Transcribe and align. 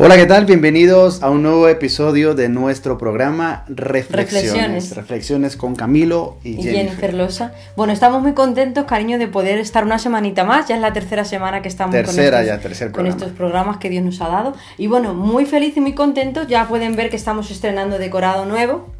Hola, 0.00 0.16
¿qué 0.16 0.26
tal? 0.26 0.46
Bienvenidos 0.46 1.24
a 1.24 1.30
un 1.30 1.42
nuevo 1.42 1.66
episodio 1.66 2.36
de 2.36 2.48
nuestro 2.48 2.98
programa 2.98 3.64
Reflexiones. 3.66 4.32
Reflexiones. 4.32 4.94
Reflexiones 4.96 5.56
con 5.56 5.74
Camilo 5.74 6.36
y, 6.44 6.50
y 6.50 6.62
Jennifer. 6.62 6.76
Jennifer 6.76 7.14
Losa. 7.14 7.52
Bueno, 7.74 7.92
estamos 7.92 8.22
muy 8.22 8.32
contentos, 8.32 8.84
cariño, 8.84 9.18
de 9.18 9.26
poder 9.26 9.58
estar 9.58 9.82
una 9.82 9.98
semanita 9.98 10.44
más. 10.44 10.68
Ya 10.68 10.76
es 10.76 10.80
la 10.80 10.92
tercera 10.92 11.24
semana 11.24 11.62
que 11.62 11.68
estamos 11.68 11.90
Tercera 11.90 12.36
con, 12.38 12.46
ya, 12.46 12.54
estos, 12.54 12.90
con 12.92 13.06
estos 13.08 13.32
programas 13.32 13.78
que 13.78 13.90
Dios 13.90 14.04
nos 14.04 14.20
ha 14.20 14.28
dado. 14.28 14.54
Y 14.76 14.86
bueno, 14.86 15.14
muy 15.14 15.46
feliz 15.46 15.76
y 15.76 15.80
muy 15.80 15.94
contentos. 15.94 16.46
Ya 16.46 16.68
pueden 16.68 16.94
ver 16.94 17.10
que 17.10 17.16
estamos 17.16 17.50
estrenando 17.50 17.98
decorado 17.98 18.44
nuevo. 18.46 18.97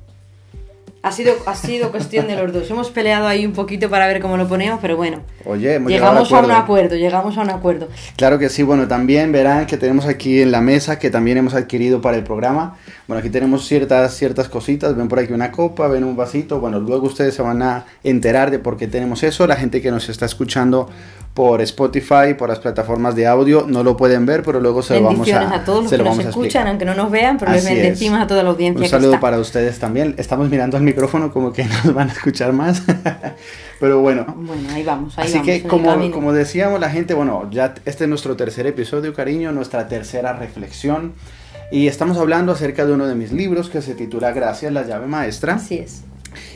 Ha 1.01 1.13
sido, 1.13 1.35
ha 1.47 1.55
sido 1.55 1.93
cuestión 1.93 2.27
de 2.27 2.35
los 2.35 2.53
dos. 2.53 2.69
Hemos 2.71 2.91
peleado 2.91 3.29
ahí 3.29 3.47
un 3.47 3.53
poquito 3.53 3.89
para 3.89 4.09
ver 4.09 4.21
cómo 4.21 4.37
lo 4.37 4.49
ponemos, 4.49 4.81
pero 4.83 4.97
bueno. 4.97 5.21
Oye, 5.45 5.75
hemos 5.75 5.93
llegamos 5.93 6.33
a 6.33 6.41
un 6.41 6.51
acuerdo. 6.51 6.97
llegamos 6.97 7.39
a 7.39 7.43
un 7.43 7.51
acuerdo. 7.51 7.89
Claro 8.17 8.39
que 8.41 8.49
sí, 8.49 8.65
bueno, 8.65 8.89
también 8.89 9.31
verán 9.31 9.67
que 9.67 9.77
tenemos 9.77 10.07
aquí 10.07 10.43
en 10.43 10.51
la 10.51 10.61
mesa 10.61 10.99
que 10.99 11.09
también 11.11 11.39
hemos 11.39 11.55
adquirido 11.55 12.01
para 12.01 12.17
el 12.17 12.25
programa. 12.25 12.77
Bueno, 13.07 13.21
aquí 13.21 13.31
tenemos 13.31 13.67
ciertas, 13.67 14.17
ciertas 14.17 14.49
cositas, 14.49 14.97
ven 14.97 15.07
por 15.07 15.21
aquí 15.21 15.33
una 15.33 15.53
copa, 15.53 15.87
ven 15.87 16.03
un 16.03 16.17
vasito, 16.17 16.59
bueno, 16.59 16.81
luego 16.81 17.07
ustedes 17.07 17.33
se 17.35 17.43
van 17.43 17.63
a 17.63 17.87
enterar 18.03 18.51
de 18.51 18.59
por 18.59 18.77
qué 18.77 18.89
tenemos 18.89 19.23
eso. 19.23 19.47
La 19.47 19.57
gente 19.57 19.81
que 19.81 19.93
nos 19.93 20.09
está 20.09 20.27
escuchando 20.27 20.89
por 21.39 21.63
Spotify, 21.63 22.35
por 22.37 22.49
las 22.49 22.59
plataformas 22.59 23.15
de 23.15 23.25
audio, 23.29 23.65
no 23.69 23.85
lo 23.85 23.97
pueden 23.97 24.27
ver, 24.27 24.43
pero 24.43 24.59
luego 24.59 24.83
se 24.83 24.95
lo 24.95 25.05
vamos 25.05 25.31
a, 25.31 25.55
a, 25.55 25.65
todos 25.65 25.83
los 25.83 25.91
se 25.91 25.97
que 25.97 26.03
lo 26.03 26.13
nos 26.13 26.19
escuchan, 26.19 26.67
aunque 26.67 26.85
no 26.85 26.97
nos 26.97 27.13
vean, 27.13 27.39
pero 27.39 27.53
les 27.53 27.65
bendecimos 27.65 28.21
a 28.21 28.27
toda 28.27 28.43
la 28.43 28.51
audiencia 28.51 28.79
Un 28.79 28.83
que 28.83 28.89
saludo 28.89 29.11
está. 29.11 29.21
para 29.21 29.39
ustedes 29.39 29.79
también. 29.79 30.17
Estamos 30.19 30.51
mirando 30.51 30.77
al 30.77 30.83
micrófono 30.89 31.33
como 31.33 31.53
que 31.53 31.65
nos 31.85 31.95
van 31.95 32.11
a 32.11 32.13
escuchar 32.13 32.53
más. 32.53 32.83
Pero 33.81 34.01
bueno. 34.01 34.27
Bueno, 34.37 34.69
ahí 34.73 34.83
vamos, 34.83 35.17
ahí 35.19 35.25
Así 35.25 35.35
vamos. 35.35 35.47
que 35.47 35.63
como, 35.63 36.11
como 36.11 36.33
decíamos 36.33 36.81
la 36.81 36.91
gente, 36.91 37.15
bueno, 37.15 37.49
ya 37.51 37.75
este 37.85 38.05
es 38.05 38.11
nuestro 38.11 38.37
tercer 38.37 38.67
episodio, 38.67 39.15
cariño, 39.15 39.53
nuestra 39.53 39.89
tercera 39.89 40.33
reflexión. 40.33 41.15
Y 41.71 41.87
estamos 41.87 42.17
hablando 42.17 42.53
acerca 42.53 42.87
de 42.87 42.95
uno 42.95 43.07
de 43.07 43.15
mis 43.15 43.31
libros 43.31 43.69
que 43.69 43.83
se 43.83 43.95
titula 43.95 44.33
Gracias, 44.33 44.73
la 44.73 44.87
llave 44.87 45.07
maestra. 45.07 45.55
Así 45.55 45.79
es. 45.79 46.03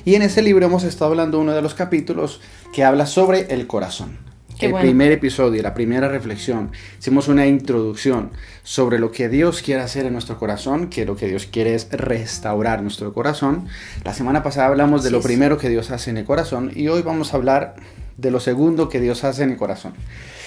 Y 0.05 0.15
en 0.15 0.23
ese 0.23 0.43
libro 0.43 0.67
hemos 0.67 0.85
estado 0.85 1.11
hablando 1.11 1.39
de 1.39 1.45
uno 1.45 1.53
de 1.53 1.63
los 1.63 1.75
capítulos 1.75 2.41
que 2.73 2.85
habla 2.85 3.07
sobre 3.07 3.53
el 3.53 3.67
corazón. 3.67 4.32
Qué 4.63 4.67
el 4.67 4.73
bueno. 4.75 4.87
primer 4.87 5.11
episodio, 5.11 5.61
la 5.61 5.75
primera 5.75 6.09
reflexión, 6.09 6.71
hicimos 6.97 7.27
una 7.27 7.49
introducción 7.49 8.31
sobre 8.63 9.01
lo 9.01 9.11
que 9.11 9.29
Dios 9.29 9.61
quiere 9.61 9.83
hacer 9.83 10.07
en 10.07 10.13
nuestro 10.13 10.39
corazón, 10.39 10.89
que 10.89 11.05
lo 11.05 11.17
que 11.17 11.27
Dios 11.27 11.49
quiere 11.51 11.75
es 11.75 11.91
restaurar 11.91 12.81
nuestro 12.81 13.13
corazón. 13.13 13.67
La 14.05 14.15
semana 14.15 14.45
pasada 14.45 14.69
hablamos 14.69 15.03
de 15.03 15.11
lo 15.11 15.21
primero 15.21 15.59
que 15.59 15.69
Dios 15.69 15.91
hace 15.91 16.11
en 16.11 16.19
el 16.19 16.25
corazón 16.25 16.71
y 16.77 16.87
hoy 16.87 17.03
vamos 17.03 17.35
a 17.35 17.39
hablar 17.39 17.75
de 18.17 18.31
lo 18.31 18.39
segundo 18.39 18.89
que 18.89 19.01
Dios 19.01 19.25
hace 19.25 19.43
en 19.43 19.51
el 19.51 19.57
corazón. 19.57 19.95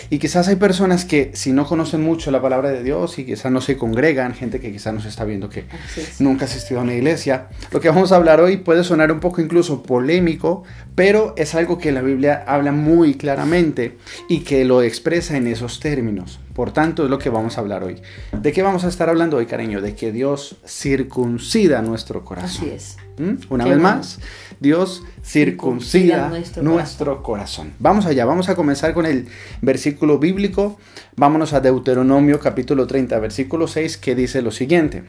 Y 0.09 0.19
quizás 0.19 0.47
hay 0.47 0.55
personas 0.55 1.05
que 1.05 1.31
si 1.33 1.51
no 1.51 1.65
conocen 1.65 2.01
mucho 2.01 2.31
la 2.31 2.41
palabra 2.41 2.69
de 2.69 2.83
Dios 2.83 3.17
y 3.19 3.25
quizás 3.25 3.51
no 3.51 3.61
se 3.61 3.77
congregan, 3.77 4.33
gente 4.33 4.59
que 4.59 4.71
quizás 4.71 4.93
nos 4.93 5.05
está 5.05 5.25
viendo 5.25 5.49
que 5.49 5.65
es. 5.97 6.21
nunca 6.21 6.45
ha 6.45 6.47
asistido 6.47 6.79
a 6.79 6.83
una 6.83 6.93
iglesia. 6.93 7.47
Lo 7.71 7.79
que 7.79 7.89
vamos 7.89 8.11
a 8.11 8.17
hablar 8.17 8.39
hoy 8.41 8.57
puede 8.57 8.83
sonar 8.83 9.11
un 9.11 9.19
poco 9.19 9.41
incluso 9.41 9.83
polémico, 9.83 10.63
pero 10.95 11.33
es 11.37 11.55
algo 11.55 11.77
que 11.77 11.91
la 11.91 12.01
Biblia 12.01 12.43
habla 12.47 12.71
muy 12.71 13.15
claramente 13.15 13.97
y 14.29 14.39
que 14.39 14.65
lo 14.65 14.81
expresa 14.81 15.37
en 15.37 15.47
esos 15.47 15.79
términos. 15.79 16.39
Por 16.53 16.71
tanto, 16.71 17.03
es 17.03 17.09
lo 17.09 17.19
que 17.19 17.29
vamos 17.29 17.57
a 17.57 17.61
hablar 17.61 17.83
hoy. 17.83 18.01
¿De 18.31 18.53
qué 18.53 18.63
vamos 18.63 18.85
a 18.85 18.87
estar 18.87 19.09
hablando 19.09 19.35
hoy, 19.37 19.45
cariño? 19.45 19.81
De 19.81 19.93
que 19.93 20.13
Dios 20.13 20.55
circuncida 20.65 21.81
nuestro 21.81 22.23
corazón. 22.23 22.65
Así 22.65 22.69
es. 22.69 22.97
¿Mm? 23.17 23.53
Una 23.53 23.63
Qué 23.65 23.69
vez 23.71 23.79
bueno. 23.81 23.97
más, 23.97 24.19
Dios 24.59 25.03
circuncida 25.23 26.29
nuestro 26.29 26.63
nuestro 26.63 27.23
corazón. 27.23 27.73
Vamos 27.79 28.05
allá, 28.05 28.25
vamos 28.25 28.49
a 28.49 28.55
comenzar 28.55 28.93
con 28.93 29.05
el 29.05 29.27
versículo 29.61 30.19
bíblico. 30.19 30.77
Vámonos 31.15 31.53
a 31.53 31.59
Deuteronomio 31.61 32.39
capítulo 32.39 32.87
30, 32.87 33.17
versículo 33.19 33.67
6, 33.67 33.97
que 33.97 34.15
dice 34.15 34.41
lo 34.41 34.51
siguiente. 34.51 35.03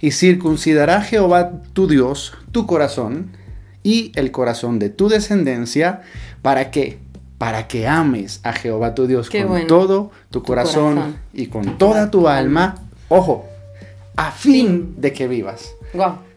Y 0.00 0.10
circuncidará 0.12 1.00
Jehová 1.02 1.52
tu 1.72 1.86
Dios 1.88 2.34
tu 2.50 2.66
corazón 2.66 3.30
y 3.82 4.12
el 4.14 4.30
corazón 4.30 4.78
de 4.78 4.90
tu 4.90 5.08
descendencia, 5.08 6.02
¿para 6.42 6.70
qué? 6.70 6.98
Para 7.38 7.66
que 7.66 7.88
ames 7.88 8.40
a 8.44 8.52
Jehová 8.52 8.94
tu 8.94 9.06
Dios 9.06 9.28
Qué 9.30 9.40
con 9.42 9.48
bueno. 9.52 9.66
todo 9.66 10.10
tu 10.30 10.42
corazón, 10.42 10.94
corazón. 10.94 11.16
y 11.32 11.46
con 11.46 11.78
toda 11.78 12.10
tu 12.10 12.28
alma. 12.28 12.76
Ojo, 13.08 13.46
a 14.16 14.30
fin 14.30 14.66
Fin. 14.66 14.94
de 14.98 15.12
que 15.12 15.26
vivas 15.26 15.72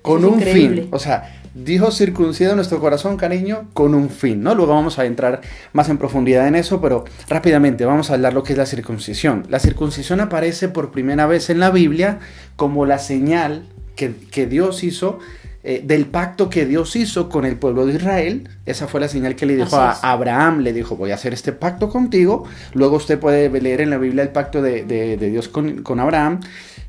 con 0.01 0.23
un 0.25 0.35
increíble. 0.35 0.81
fin. 0.83 0.89
O 0.91 0.97
sea, 0.99 1.34
Dios 1.55 1.97
circuncida 1.97 2.53
nuestro 2.53 2.81
corazón, 2.81 3.15
cariño, 3.15 3.69
con 3.73 3.95
un 3.95 4.09
fin, 4.09 4.43
¿no? 4.43 4.53
Luego 4.55 4.73
vamos 4.73 4.99
a 4.99 5.05
entrar 5.05 5.39
más 5.71 5.87
en 5.87 5.97
profundidad 5.97 6.47
en 6.49 6.55
eso, 6.55 6.81
pero 6.81 7.05
rápidamente 7.29 7.85
vamos 7.85 8.11
a 8.11 8.15
hablar 8.15 8.33
lo 8.33 8.43
que 8.43 8.51
es 8.53 8.57
la 8.57 8.65
circuncisión. 8.65 9.45
La 9.49 9.59
circuncisión 9.59 10.19
aparece 10.19 10.67
por 10.67 10.91
primera 10.91 11.27
vez 11.27 11.49
en 11.49 11.59
la 11.59 11.71
Biblia 11.71 12.19
como 12.57 12.85
la 12.85 12.99
señal 12.99 13.63
que, 13.95 14.13
que 14.31 14.47
Dios 14.47 14.83
hizo 14.83 15.19
eh, 15.63 15.81
del 15.83 16.05
pacto 16.07 16.49
que 16.49 16.65
Dios 16.65 16.95
hizo 16.97 17.29
con 17.29 17.45
el 17.45 17.55
pueblo 17.55 17.85
de 17.85 17.93
Israel. 17.95 18.49
Esa 18.65 18.87
fue 18.87 18.99
la 18.99 19.07
señal 19.07 19.35
que 19.37 19.45
le 19.45 19.55
dijo 19.55 19.77
a. 19.77 20.11
Abraham, 20.11 20.59
le 20.59 20.73
dijo, 20.73 20.97
voy 20.97 21.11
a 21.11 21.15
hacer 21.15 21.33
este 21.33 21.53
pacto 21.53 21.89
contigo. 21.89 22.43
Luego 22.73 22.97
usted 22.97 23.17
puede 23.17 23.49
leer 23.61 23.79
en 23.79 23.89
la 23.91 23.97
Biblia 23.97 24.23
el 24.23 24.29
pacto 24.29 24.61
de, 24.61 24.83
de- 24.83 25.15
de 25.15 25.29
Dios 25.29 25.47
con, 25.47 25.83
con 25.83 26.01
Abraham. 26.01 26.41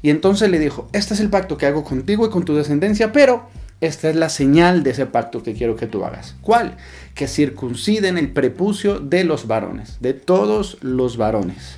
Y 0.02 0.10
entonces 0.10 0.50
le 0.50 0.58
dijo, 0.58 0.88
este 0.92 1.14
es 1.14 1.20
el 1.20 1.30
pacto 1.30 1.56
que 1.56 1.66
hago 1.66 1.84
contigo 1.84 2.26
y 2.26 2.30
con 2.30 2.44
tu 2.44 2.54
descendencia, 2.56 3.12
pero 3.12 3.48
esta 3.80 4.08
es 4.08 4.16
la 4.16 4.28
señal 4.28 4.82
de 4.82 4.90
ese 4.90 5.06
pacto 5.06 5.42
que 5.42 5.54
quiero 5.54 5.76
que 5.76 5.86
tú 5.86 6.04
hagas. 6.04 6.34
¿Cuál? 6.40 6.76
Que 7.14 7.28
circunciden 7.28 8.16
el 8.18 8.32
prepucio 8.32 9.00
de 9.00 9.24
los 9.24 9.46
varones, 9.46 9.98
de 10.00 10.14
todos 10.14 10.78
los 10.80 11.16
varones. 11.16 11.76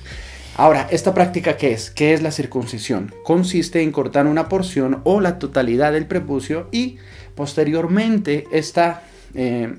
Ahora, 0.55 0.87
¿esta 0.91 1.13
práctica 1.13 1.55
qué 1.57 1.71
es? 1.71 1.89
¿Qué 1.89 2.13
es 2.13 2.21
la 2.21 2.31
circuncisión? 2.31 3.13
Consiste 3.23 3.81
en 3.81 3.91
cortar 3.91 4.27
una 4.27 4.49
porción 4.49 5.01
o 5.03 5.21
la 5.21 5.39
totalidad 5.39 5.93
del 5.93 6.05
prepucio 6.05 6.67
y 6.71 6.97
posteriormente 7.35 8.45
esta, 8.51 9.03
eh, 9.33 9.75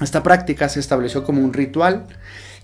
esta 0.00 0.22
práctica 0.22 0.68
se 0.68 0.80
estableció 0.80 1.24
como 1.24 1.42
un 1.42 1.52
ritual 1.52 2.06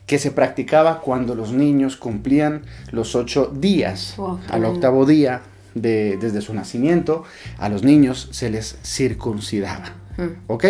que 0.06 0.18
se 0.18 0.30
practicaba 0.30 1.00
cuando 1.00 1.34
los 1.34 1.52
niños 1.52 1.96
cumplían 1.96 2.62
los 2.92 3.14
ocho 3.14 3.52
días. 3.54 4.14
Wow, 4.16 4.40
Al 4.48 4.64
octavo 4.64 5.04
día, 5.04 5.42
de- 5.82 6.16
desde 6.20 6.40
su 6.40 6.54
nacimiento, 6.54 7.24
a 7.58 7.68
los 7.68 7.82
niños 7.82 8.28
se 8.32 8.50
les 8.50 8.78
circuncidaba. 8.84 9.92
Mm. 10.16 10.22
¿Ok? 10.48 10.64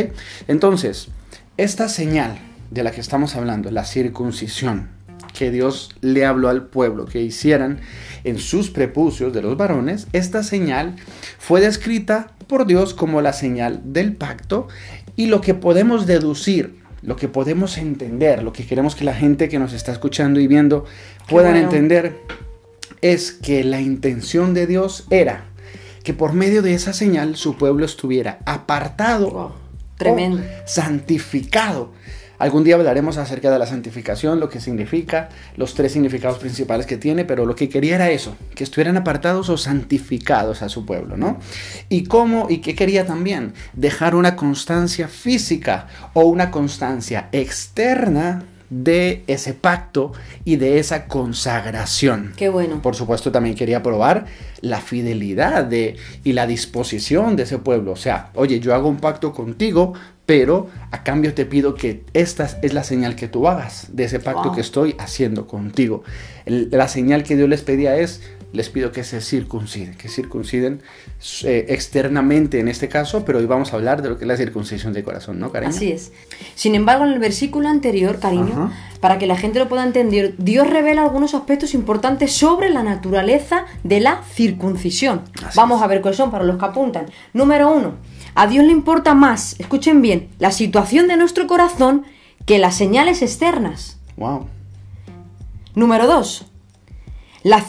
Entonces, 0.46 1.08
esta 1.56 1.88
señal 1.88 2.38
de 2.70 2.82
la 2.82 2.90
que 2.90 3.00
estamos 3.00 3.34
hablando, 3.36 3.70
la 3.70 3.84
circuncisión, 3.84 4.88
que 5.36 5.50
Dios 5.50 5.90
le 6.00 6.26
habló 6.26 6.48
al 6.48 6.66
pueblo 6.66 7.04
que 7.06 7.22
hicieran 7.22 7.80
en 8.24 8.38
sus 8.38 8.70
prepucios 8.70 9.32
de 9.32 9.42
los 9.42 9.56
varones, 9.56 10.06
esta 10.12 10.42
señal 10.42 10.96
fue 11.38 11.60
descrita 11.60 12.32
por 12.46 12.66
Dios 12.66 12.92
como 12.94 13.20
la 13.22 13.32
señal 13.32 13.80
del 13.84 14.14
pacto 14.16 14.68
y 15.16 15.26
lo 15.26 15.40
que 15.40 15.54
podemos 15.54 16.06
deducir, 16.06 16.78
lo 17.02 17.16
que 17.16 17.28
podemos 17.28 17.78
entender, 17.78 18.42
lo 18.42 18.52
que 18.52 18.66
queremos 18.66 18.96
que 18.96 19.04
la 19.04 19.14
gente 19.14 19.48
que 19.48 19.58
nos 19.58 19.72
está 19.72 19.92
escuchando 19.92 20.40
y 20.40 20.46
viendo 20.48 20.84
puedan 21.28 21.52
bueno. 21.52 21.68
entender 21.68 22.16
es 23.02 23.32
que 23.32 23.64
la 23.64 23.80
intención 23.80 24.54
de 24.54 24.66
Dios 24.66 25.06
era 25.10 25.44
que 26.02 26.14
por 26.14 26.32
medio 26.32 26.62
de 26.62 26.74
esa 26.74 26.92
señal 26.92 27.36
su 27.36 27.56
pueblo 27.56 27.84
estuviera 27.84 28.38
apartado 28.46 29.30
Wow, 29.30 29.52
tremendo. 29.96 30.42
santificado. 30.64 31.92
Algún 32.38 32.62
día 32.62 32.76
hablaremos 32.76 33.18
acerca 33.18 33.50
de 33.50 33.58
la 33.58 33.66
santificación, 33.66 34.38
lo 34.38 34.48
que 34.48 34.60
significa, 34.60 35.28
los 35.56 35.74
tres 35.74 35.90
significados 35.90 36.38
principales 36.38 36.86
que 36.86 36.96
tiene, 36.96 37.24
pero 37.24 37.44
lo 37.44 37.56
que 37.56 37.68
quería 37.68 37.96
era 37.96 38.10
eso, 38.10 38.36
que 38.54 38.62
estuvieran 38.62 38.96
apartados 38.96 39.48
o 39.48 39.56
santificados 39.56 40.62
a 40.62 40.68
su 40.68 40.86
pueblo, 40.86 41.16
¿no? 41.16 41.40
Y 41.88 42.04
cómo 42.04 42.46
y 42.48 42.58
qué 42.58 42.76
quería 42.76 43.04
también, 43.04 43.54
dejar 43.72 44.14
una 44.14 44.36
constancia 44.36 45.08
física 45.08 45.88
o 46.12 46.22
una 46.26 46.52
constancia 46.52 47.28
externa 47.32 48.44
de 48.70 49.24
ese 49.26 49.54
pacto 49.54 50.12
y 50.44 50.56
de 50.56 50.78
esa 50.78 51.06
consagración. 51.06 52.32
Qué 52.36 52.48
bueno. 52.48 52.82
Por 52.82 52.94
supuesto, 52.94 53.32
también 53.32 53.54
quería 53.56 53.82
probar 53.82 54.26
la 54.60 54.80
fidelidad 54.80 55.64
de, 55.64 55.96
y 56.24 56.32
la 56.32 56.46
disposición 56.46 57.36
de 57.36 57.44
ese 57.44 57.58
pueblo. 57.58 57.92
O 57.92 57.96
sea, 57.96 58.30
oye, 58.34 58.60
yo 58.60 58.74
hago 58.74 58.88
un 58.88 58.98
pacto 58.98 59.32
contigo, 59.32 59.94
pero 60.26 60.68
a 60.90 61.02
cambio 61.04 61.32
te 61.32 61.46
pido 61.46 61.74
que 61.74 62.04
esta 62.12 62.48
es 62.62 62.74
la 62.74 62.84
señal 62.84 63.16
que 63.16 63.28
tú 63.28 63.48
hagas 63.48 63.86
de 63.92 64.04
ese 64.04 64.20
pacto 64.20 64.44
Wow. 64.44 64.54
que 64.54 64.60
estoy 64.60 64.94
haciendo 64.98 65.46
contigo. 65.46 66.02
El- 66.44 66.68
la 66.70 66.88
señal 66.88 67.22
que 67.22 67.36
Dios 67.36 67.48
les 67.48 67.62
pedía 67.62 67.96
es, 67.96 68.20
les 68.52 68.70
pido 68.70 68.92
que 68.92 69.04
se 69.04 69.20
circunciden, 69.20 69.94
que 69.94 70.08
circunciden 70.08 70.80
eh, 71.44 71.66
externamente 71.68 72.60
en 72.60 72.68
este 72.68 72.88
caso, 72.88 73.24
pero 73.24 73.38
hoy 73.38 73.46
vamos 73.46 73.72
a 73.72 73.76
hablar 73.76 74.00
de 74.00 74.08
lo 74.08 74.16
que 74.16 74.24
es 74.24 74.28
la 74.28 74.36
circuncisión 74.36 74.94
de 74.94 75.02
corazón, 75.02 75.38
¿no, 75.38 75.52
cariño? 75.52 75.70
Así 75.70 75.92
es. 75.92 76.12
Sin 76.54 76.74
embargo, 76.74 77.04
en 77.04 77.12
el 77.12 77.18
versículo 77.18 77.68
anterior, 77.68 78.18
cariño, 78.20 78.52
Ajá. 78.52 78.72
para 79.00 79.18
que 79.18 79.26
la 79.26 79.36
gente 79.36 79.58
lo 79.58 79.68
pueda 79.68 79.84
entender, 79.84 80.34
Dios 80.38 80.68
revela 80.68 81.02
algunos 81.02 81.34
aspectos 81.34 81.74
importantes 81.74 82.32
sobre 82.32 82.70
la 82.70 82.82
naturaleza 82.82 83.66
de 83.84 84.00
la 84.00 84.22
circuncisión. 84.32 85.22
Así 85.44 85.56
Vamos 85.56 85.78
es. 85.80 85.84
a 85.84 85.86
ver 85.86 86.00
cuáles 86.00 86.16
son 86.16 86.30
para 86.30 86.44
los 86.44 86.56
que 86.58 86.64
apuntan. 86.64 87.06
Número 87.34 87.70
uno, 87.70 87.96
a 88.34 88.46
Dios 88.46 88.64
le 88.64 88.72
importa 88.72 89.12
más, 89.14 89.56
escuchen 89.58 90.00
bien, 90.00 90.28
la 90.38 90.52
situación 90.52 91.06
de 91.06 91.18
nuestro 91.18 91.46
corazón 91.46 92.04
que 92.46 92.58
las 92.58 92.76
señales 92.76 93.20
externas. 93.20 93.98
Wow. 94.16 94.46
Número 95.74 96.06
dos, 96.06 96.46
la, 97.48 97.64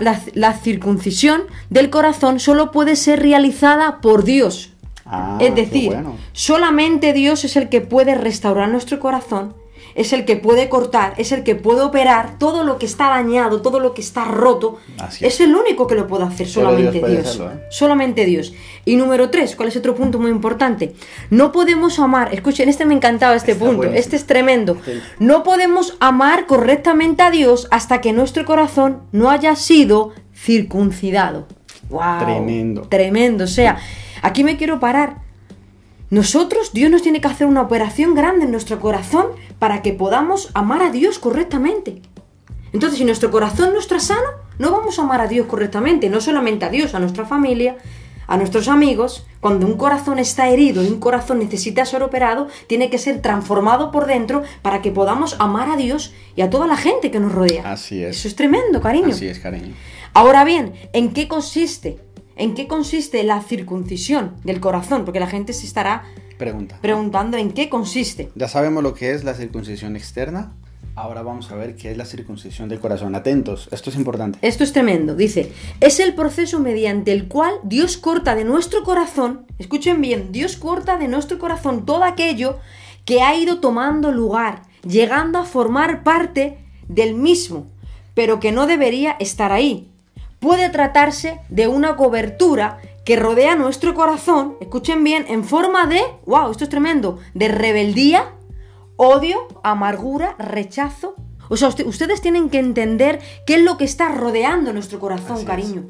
la- 0.00 0.20
la 0.34 0.52
circuncisión 0.52 1.42
del 1.70 1.90
corazón 1.90 2.38
solo 2.40 2.70
puede 2.70 2.94
ser 2.96 3.20
realizada 3.20 4.00
por 4.00 4.24
Dios. 4.24 4.70
Ah, 5.06 5.36
es 5.40 5.54
decir, 5.54 5.88
bueno. 5.92 6.16
solamente 6.32 7.12
Dios 7.12 7.44
es 7.44 7.56
el 7.56 7.68
que 7.68 7.80
puede 7.80 8.14
restaurar 8.14 8.68
nuestro 8.70 8.98
corazón, 9.00 9.54
es 9.94 10.12
el 10.12 10.24
que 10.24 10.36
puede 10.36 10.68
cortar, 10.68 11.14
es 11.18 11.32
el 11.32 11.44
que 11.44 11.54
puede 11.54 11.82
operar 11.82 12.38
todo 12.38 12.64
lo 12.64 12.78
que 12.78 12.86
está 12.86 13.08
dañado, 13.10 13.62
todo 13.62 13.78
lo 13.80 13.94
que 13.94 14.00
está 14.00 14.24
roto. 14.24 14.78
Así 14.98 15.24
es. 15.24 15.34
es. 15.34 15.40
el 15.40 15.54
único 15.54 15.86
que 15.86 15.94
lo 15.94 16.06
puede 16.06 16.24
hacer, 16.24 16.48
solamente 16.48 16.90
Dios 16.92 17.00
puede 17.00 17.12
Dios. 17.14 17.26
hacerlo, 17.28 17.52
¿eh? 17.52 17.64
Solamente 17.70 18.24
Dios. 18.24 18.54
Y 18.84 18.96
número 18.96 19.30
tres, 19.30 19.54
¿cuál 19.56 19.68
es 19.68 19.76
otro 19.76 19.94
punto 19.94 20.18
muy 20.18 20.30
importante? 20.30 20.94
No 21.30 21.52
podemos 21.52 21.98
amar, 21.98 22.34
escuchen, 22.34 22.68
este 22.68 22.84
me 22.84 22.94
encantaba 22.94 23.34
este 23.34 23.52
Está 23.52 23.64
punto, 23.64 23.76
buenísimo. 23.78 24.00
este 24.00 24.16
es 24.16 24.26
tremendo. 24.26 24.76
Sí. 24.84 25.00
No 25.18 25.42
podemos 25.42 25.96
amar 26.00 26.46
correctamente 26.46 27.22
a 27.22 27.30
Dios 27.30 27.68
hasta 27.70 28.00
que 28.00 28.12
nuestro 28.12 28.44
corazón 28.44 29.02
no 29.12 29.30
haya 29.30 29.54
sido 29.56 30.12
circuncidado. 30.34 31.46
¡Wow! 31.90 32.18
Tremendo. 32.24 32.82
Tremendo. 32.82 33.44
O 33.44 33.48
sea, 33.48 33.78
aquí 34.22 34.42
me 34.44 34.56
quiero 34.56 34.80
parar. 34.80 35.23
Nosotros, 36.10 36.72
Dios 36.72 36.90
nos 36.90 37.02
tiene 37.02 37.20
que 37.20 37.28
hacer 37.28 37.46
una 37.46 37.62
operación 37.62 38.14
grande 38.14 38.44
en 38.44 38.50
nuestro 38.50 38.78
corazón 38.78 39.28
para 39.58 39.82
que 39.82 39.92
podamos 39.92 40.50
amar 40.54 40.82
a 40.82 40.90
Dios 40.90 41.18
correctamente. 41.18 42.02
Entonces, 42.72 42.98
si 42.98 43.04
nuestro 43.04 43.30
corazón 43.30 43.72
no 43.72 43.78
está 43.78 43.98
sano, 44.00 44.28
no 44.58 44.70
vamos 44.70 44.98
a 44.98 45.02
amar 45.02 45.20
a 45.20 45.28
Dios 45.28 45.46
correctamente, 45.46 46.10
no 46.10 46.20
solamente 46.20 46.64
a 46.64 46.70
Dios, 46.70 46.94
a 46.94 47.00
nuestra 47.00 47.24
familia, 47.24 47.76
a 48.26 48.36
nuestros 48.36 48.68
amigos. 48.68 49.26
Cuando 49.40 49.66
un 49.66 49.76
corazón 49.76 50.18
está 50.18 50.48
herido 50.48 50.82
y 50.82 50.88
un 50.88 51.00
corazón 51.00 51.38
necesita 51.38 51.84
ser 51.84 52.02
operado, 52.02 52.48
tiene 52.66 52.90
que 52.90 52.98
ser 52.98 53.20
transformado 53.20 53.90
por 53.90 54.06
dentro 54.06 54.42
para 54.62 54.82
que 54.82 54.90
podamos 54.90 55.36
amar 55.38 55.70
a 55.70 55.76
Dios 55.76 56.14
y 56.36 56.42
a 56.42 56.50
toda 56.50 56.66
la 56.66 56.76
gente 56.76 57.10
que 57.10 57.20
nos 57.20 57.32
rodea. 57.32 57.70
Así 57.70 58.02
es. 58.02 58.18
Eso 58.18 58.28
es 58.28 58.36
tremendo, 58.36 58.80
cariño. 58.80 59.10
Así 59.10 59.28
es, 59.28 59.38
cariño. 59.38 59.74
Ahora 60.12 60.44
bien, 60.44 60.74
¿en 60.92 61.12
qué 61.12 61.28
consiste? 61.28 61.98
¿En 62.36 62.54
qué 62.54 62.66
consiste 62.66 63.22
la 63.22 63.42
circuncisión 63.42 64.34
del 64.44 64.60
corazón? 64.60 65.04
Porque 65.04 65.20
la 65.20 65.28
gente 65.28 65.52
se 65.52 65.66
estará 65.66 66.04
Pregunta. 66.38 66.78
preguntando 66.80 67.36
en 67.36 67.52
qué 67.52 67.68
consiste. 67.68 68.30
Ya 68.34 68.48
sabemos 68.48 68.82
lo 68.82 68.94
que 68.94 69.12
es 69.12 69.24
la 69.24 69.34
circuncisión 69.34 69.96
externa. 69.96 70.52
Ahora 70.96 71.22
vamos 71.22 71.50
a 71.50 71.56
ver 71.56 71.74
qué 71.74 71.90
es 71.90 71.96
la 71.96 72.04
circuncisión 72.04 72.68
del 72.68 72.78
corazón. 72.78 73.14
Atentos, 73.16 73.68
esto 73.72 73.90
es 73.90 73.96
importante. 73.96 74.38
Esto 74.42 74.62
es 74.62 74.72
tremendo. 74.72 75.16
Dice, 75.16 75.52
es 75.80 75.98
el 75.98 76.14
proceso 76.14 76.60
mediante 76.60 77.12
el 77.12 77.26
cual 77.26 77.54
Dios 77.64 77.96
corta 77.96 78.36
de 78.36 78.44
nuestro 78.44 78.84
corazón, 78.84 79.46
escuchen 79.58 80.00
bien, 80.00 80.30
Dios 80.30 80.56
corta 80.56 80.96
de 80.96 81.08
nuestro 81.08 81.38
corazón 81.40 81.84
todo 81.84 82.04
aquello 82.04 82.58
que 83.04 83.22
ha 83.22 83.34
ido 83.36 83.58
tomando 83.58 84.12
lugar, 84.12 84.62
llegando 84.86 85.38
a 85.38 85.44
formar 85.44 86.04
parte 86.04 86.58
del 86.88 87.14
mismo, 87.14 87.66
pero 88.14 88.38
que 88.38 88.52
no 88.52 88.66
debería 88.68 89.16
estar 89.18 89.50
ahí. 89.50 89.90
Puede 90.44 90.68
tratarse 90.68 91.40
de 91.48 91.68
una 91.68 91.96
cobertura 91.96 92.76
que 93.02 93.16
rodea 93.16 93.56
nuestro 93.56 93.94
corazón, 93.94 94.56
escuchen 94.60 95.02
bien, 95.02 95.24
en 95.26 95.42
forma 95.42 95.86
de, 95.86 96.02
wow, 96.26 96.50
esto 96.50 96.64
es 96.64 96.68
tremendo, 96.70 97.18
de 97.32 97.48
rebeldía, 97.48 98.34
odio, 98.96 99.38
amargura, 99.62 100.36
rechazo. 100.38 101.14
O 101.48 101.56
sea, 101.56 101.68
usted- 101.68 101.86
ustedes 101.86 102.20
tienen 102.20 102.50
que 102.50 102.58
entender 102.58 103.20
qué 103.46 103.54
es 103.54 103.62
lo 103.62 103.78
que 103.78 103.84
está 103.84 104.10
rodeando 104.10 104.74
nuestro 104.74 105.00
corazón, 105.00 105.32
Así 105.36 105.40
es. 105.44 105.46
cariño. 105.46 105.88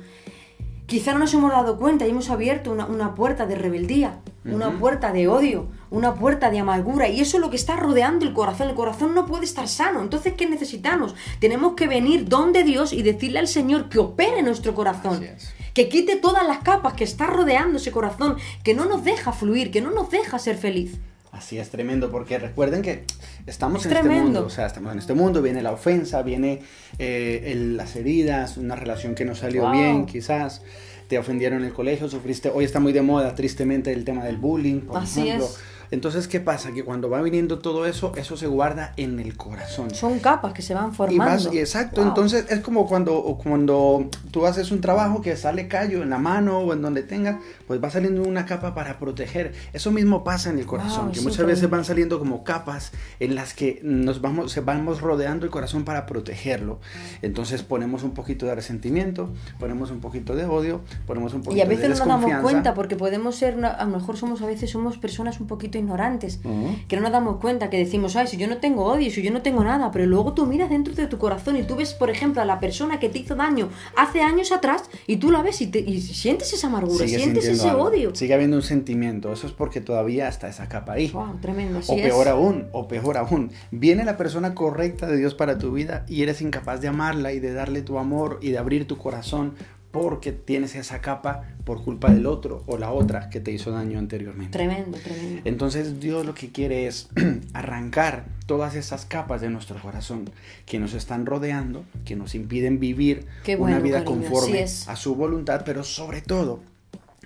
Quizá 0.86 1.12
no 1.14 1.18
nos 1.18 1.34
hemos 1.34 1.50
dado 1.50 1.76
cuenta 1.76 2.06
y 2.06 2.10
hemos 2.10 2.30
abierto 2.30 2.70
una, 2.70 2.86
una 2.86 3.16
puerta 3.16 3.46
de 3.46 3.56
rebeldía, 3.56 4.20
una 4.44 4.70
puerta 4.78 5.10
de 5.12 5.26
odio, 5.26 5.66
una 5.94 6.14
puerta 6.14 6.50
de 6.50 6.58
amargura. 6.58 7.08
Y 7.08 7.20
eso 7.20 7.36
es 7.36 7.40
lo 7.40 7.50
que 7.50 7.56
está 7.56 7.76
rodeando 7.76 8.24
el 8.26 8.32
corazón. 8.34 8.68
El 8.68 8.74
corazón 8.74 9.14
no 9.14 9.26
puede 9.26 9.44
estar 9.44 9.68
sano. 9.68 10.02
Entonces, 10.02 10.34
¿qué 10.36 10.46
necesitamos? 10.48 11.14
Tenemos 11.40 11.74
que 11.74 11.86
venir 11.86 12.28
donde 12.28 12.62
Dios 12.64 12.92
y 12.92 13.02
decirle 13.02 13.38
al 13.38 13.48
Señor 13.48 13.88
que 13.88 13.98
opere 13.98 14.42
nuestro 14.42 14.74
corazón. 14.74 15.24
Que 15.72 15.88
quite 15.88 16.16
todas 16.16 16.46
las 16.46 16.58
capas 16.58 16.92
que 16.94 17.04
está 17.04 17.26
rodeando 17.26 17.78
ese 17.78 17.90
corazón, 17.90 18.36
que 18.62 18.74
no 18.74 18.84
nos 18.84 19.04
deja 19.04 19.32
fluir, 19.32 19.70
que 19.70 19.80
no 19.80 19.90
nos 19.90 20.10
deja 20.10 20.38
ser 20.38 20.56
feliz. 20.56 20.98
Así 21.32 21.58
es 21.58 21.68
tremendo, 21.70 22.12
porque 22.12 22.38
recuerden 22.38 22.80
que 22.80 23.04
estamos 23.46 23.84
Es 23.84 23.90
en 23.90 23.96
este 23.98 24.08
mundo, 24.08 24.46
o 24.46 24.50
sea, 24.50 24.66
estamos 24.66 24.92
en 24.92 25.00
este 25.00 25.14
mundo, 25.14 25.42
viene 25.42 25.62
la 25.62 25.72
ofensa, 25.72 26.22
viene 26.22 26.62
eh, 27.00 27.42
el- 27.46 27.76
las 27.76 27.96
heridas, 27.96 28.56
una 28.56 28.76
relación 28.76 29.16
que 29.16 29.24
no 29.24 29.34
salió 29.34 29.62
Wow. 29.62 29.72
bien, 29.72 30.06
quizás 30.06 30.62
te 31.08 31.18
ofendieron 31.18 31.58
en 31.62 31.64
el 31.66 31.72
colegio, 31.72 32.08
sufriste, 32.08 32.50
hoy 32.54 32.64
está 32.64 32.78
muy 32.78 32.92
de 32.92 33.02
moda 33.02 33.34
tristemente 33.34 33.92
el 33.92 34.04
tema 34.04 34.22
del 34.24 34.36
bullying, 34.36 34.82
por 34.82 34.98
Así 34.98 35.22
ejemplo. 35.22 35.46
es. 35.46 35.58
Entonces, 35.90 36.28
¿qué 36.28 36.40
pasa? 36.40 36.72
Que 36.72 36.84
cuando 36.84 37.08
va 37.10 37.20
viniendo 37.22 37.58
todo 37.58 37.86
eso, 37.86 38.12
eso 38.16 38.36
se 38.36 38.46
guarda 38.46 38.92
en 38.96 39.20
el 39.20 39.36
corazón. 39.36 39.94
Son 39.94 40.18
capas 40.18 40.52
que 40.52 40.62
se 40.62 40.74
van 40.74 40.90
Y 40.90 40.94
formando. 40.94 41.24
vas, 41.24 41.48
y 41.52 41.58
exacto, 41.58 42.00
Wow. 42.00 42.08
entonces 42.08 42.46
es 42.50 42.60
como 42.60 42.86
cuando, 42.86 43.22
cuando 43.42 44.08
tú 44.30 44.46
haces 44.46 44.70
un 44.70 44.80
trabajo 44.80 45.20
que 45.20 45.36
sale 45.36 45.68
callo 45.68 46.02
en 46.02 46.10
la 46.10 46.18
mano 46.18 46.58
o 46.58 46.72
en 46.72 46.82
donde 46.82 47.02
tengas, 47.02 47.36
pues 47.66 47.82
va 47.82 47.90
saliendo 47.90 48.22
una 48.22 48.46
capa 48.46 48.74
para 48.74 48.98
proteger. 48.98 49.52
Eso 49.72 49.90
mismo 49.90 50.24
pasa 50.24 50.50
en 50.50 50.58
el 50.58 50.66
corazón, 50.66 51.06
Wow, 51.06 51.12
que 51.14 51.20
muchas 51.20 51.46
veces 51.46 51.68
van 51.70 51.84
saliendo 51.84 52.18
como 52.18 52.44
capas 52.44 52.92
en 53.20 53.34
las 53.34 53.54
que 53.54 53.80
nos 53.82 54.20
vamos, 54.20 54.52
se 54.52 54.60
vamos 54.60 55.00
rodeando 55.00 55.44
el 55.44 55.50
corazón 55.50 55.84
para 55.84 56.06
protegerlo. 56.06 56.80
Entonces 57.22 57.62
ponemos 57.62 58.02
un 58.02 58.12
poquito 58.12 58.46
de 58.46 58.54
resentimiento, 58.54 59.30
ponemos 59.58 59.90
un 59.90 60.00
poquito 60.00 60.34
de 60.34 60.44
odio, 60.44 60.80
ponemos 61.06 61.34
un 61.34 61.42
poquito 61.42 61.58
Y 61.58 61.62
a 61.62 61.68
veces 61.68 61.82
de 61.82 61.88
no 61.90 61.94
nos 61.94 62.22
damos 62.22 62.42
cuenta 62.42 62.74
porque 62.74 62.96
podemos 62.96 63.36
ser, 63.36 63.56
una- 63.56 63.68
a 63.70 63.84
lo 63.84 63.90
mejor 63.98 64.16
somos 64.16 64.42
a 64.42 64.46
veces 64.46 64.70
somos 64.70 64.98
personas 64.98 65.40
un 65.40 65.46
poquito 65.46 65.73
ignorantes, 65.78 66.40
que 66.88 66.96
no 66.96 67.02
nos 67.02 67.12
damos 67.12 67.36
cuenta, 67.38 67.70
que 67.70 67.78
decimos, 67.78 68.16
ay, 68.16 68.26
si 68.26 68.36
yo 68.36 68.46
no 68.48 68.58
tengo 68.58 68.84
odio, 68.84 69.10
si 69.10 69.22
yo 69.22 69.30
no 69.32 69.42
tengo 69.42 69.62
nada, 69.64 69.90
pero 69.90 70.06
luego 70.06 70.32
tú 70.32 70.46
miras 70.46 70.70
dentro 70.70 70.94
de 70.94 71.06
tu 71.06 71.18
corazón 71.18 71.56
y 71.56 71.62
tú 71.62 71.76
ves, 71.76 71.94
por 71.94 72.10
ejemplo, 72.10 72.42
a 72.42 72.44
la 72.44 72.60
persona 72.60 72.98
que 73.00 73.08
te 73.08 73.18
hizo 73.18 73.34
daño 73.34 73.68
hace 73.96 74.22
años 74.22 74.52
atrás 74.52 74.84
y 75.06 75.16
tú 75.16 75.30
la 75.30 75.42
ves 75.42 75.60
y, 75.60 75.66
te, 75.68 75.78
y 75.80 76.00
sientes 76.00 76.52
esa 76.52 76.66
amargura, 76.68 77.04
Sigue 77.06 77.18
sientes 77.18 77.44
ese 77.46 77.68
algo. 77.68 77.84
odio. 77.84 78.14
Sigue 78.14 78.34
habiendo 78.34 78.56
un 78.56 78.62
sentimiento, 78.62 79.32
eso 79.32 79.46
es 79.46 79.52
porque 79.52 79.80
todavía 79.80 80.28
está 80.28 80.48
esa 80.48 80.68
capa 80.68 80.94
ahí. 80.94 81.08
Wow, 81.10 81.38
tremendo, 81.40 81.78
así 81.80 81.92
O 81.92 81.96
es. 81.96 82.02
peor 82.02 82.28
aún, 82.28 82.66
o 82.72 82.88
peor 82.88 83.16
aún, 83.16 83.50
viene 83.70 84.04
la 84.04 84.16
persona 84.16 84.54
correcta 84.54 85.06
de 85.06 85.16
Dios 85.16 85.34
para 85.34 85.58
tu 85.58 85.72
vida 85.72 86.04
y 86.08 86.22
eres 86.22 86.40
incapaz 86.42 86.80
de 86.80 86.88
amarla 86.88 87.32
y 87.32 87.40
de 87.40 87.52
darle 87.52 87.82
tu 87.82 87.98
amor 87.98 88.38
y 88.42 88.50
de 88.50 88.58
abrir 88.58 88.86
tu 88.86 88.96
corazón 88.98 89.54
porque 89.94 90.32
tienes 90.32 90.74
esa 90.74 91.00
capa 91.00 91.44
por 91.64 91.84
culpa 91.84 92.10
del 92.10 92.26
otro 92.26 92.64
o 92.66 92.78
la 92.78 92.90
otra 92.90 93.30
que 93.30 93.38
te 93.38 93.52
hizo 93.52 93.70
daño 93.70 94.00
anteriormente. 94.00 94.50
Tremendo, 94.50 94.98
tremendo. 94.98 95.42
Entonces 95.44 96.00
Dios 96.00 96.26
lo 96.26 96.34
que 96.34 96.50
quiere 96.50 96.88
es 96.88 97.08
arrancar 97.52 98.24
todas 98.46 98.74
esas 98.74 99.06
capas 99.06 99.40
de 99.40 99.50
nuestro 99.50 99.80
corazón 99.80 100.28
que 100.66 100.80
nos 100.80 100.94
están 100.94 101.26
rodeando, 101.26 101.84
que 102.04 102.16
nos 102.16 102.34
impiden 102.34 102.80
vivir 102.80 103.26
una 103.56 103.78
vida 103.78 104.02
cariño, 104.02 104.22
conforme 104.22 104.64
a 104.64 104.96
su 104.96 105.14
voluntad, 105.14 105.62
pero 105.64 105.84
sobre 105.84 106.22
todo 106.22 106.58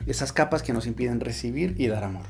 esas 0.07 0.35
capas 0.35 0.63
que 0.63 0.75
nos 0.75 0.87
impiden 0.87 1.21
recibir 1.21 1.75
y 1.79 1.87
dar 1.87 2.05
amor. 2.05 2.27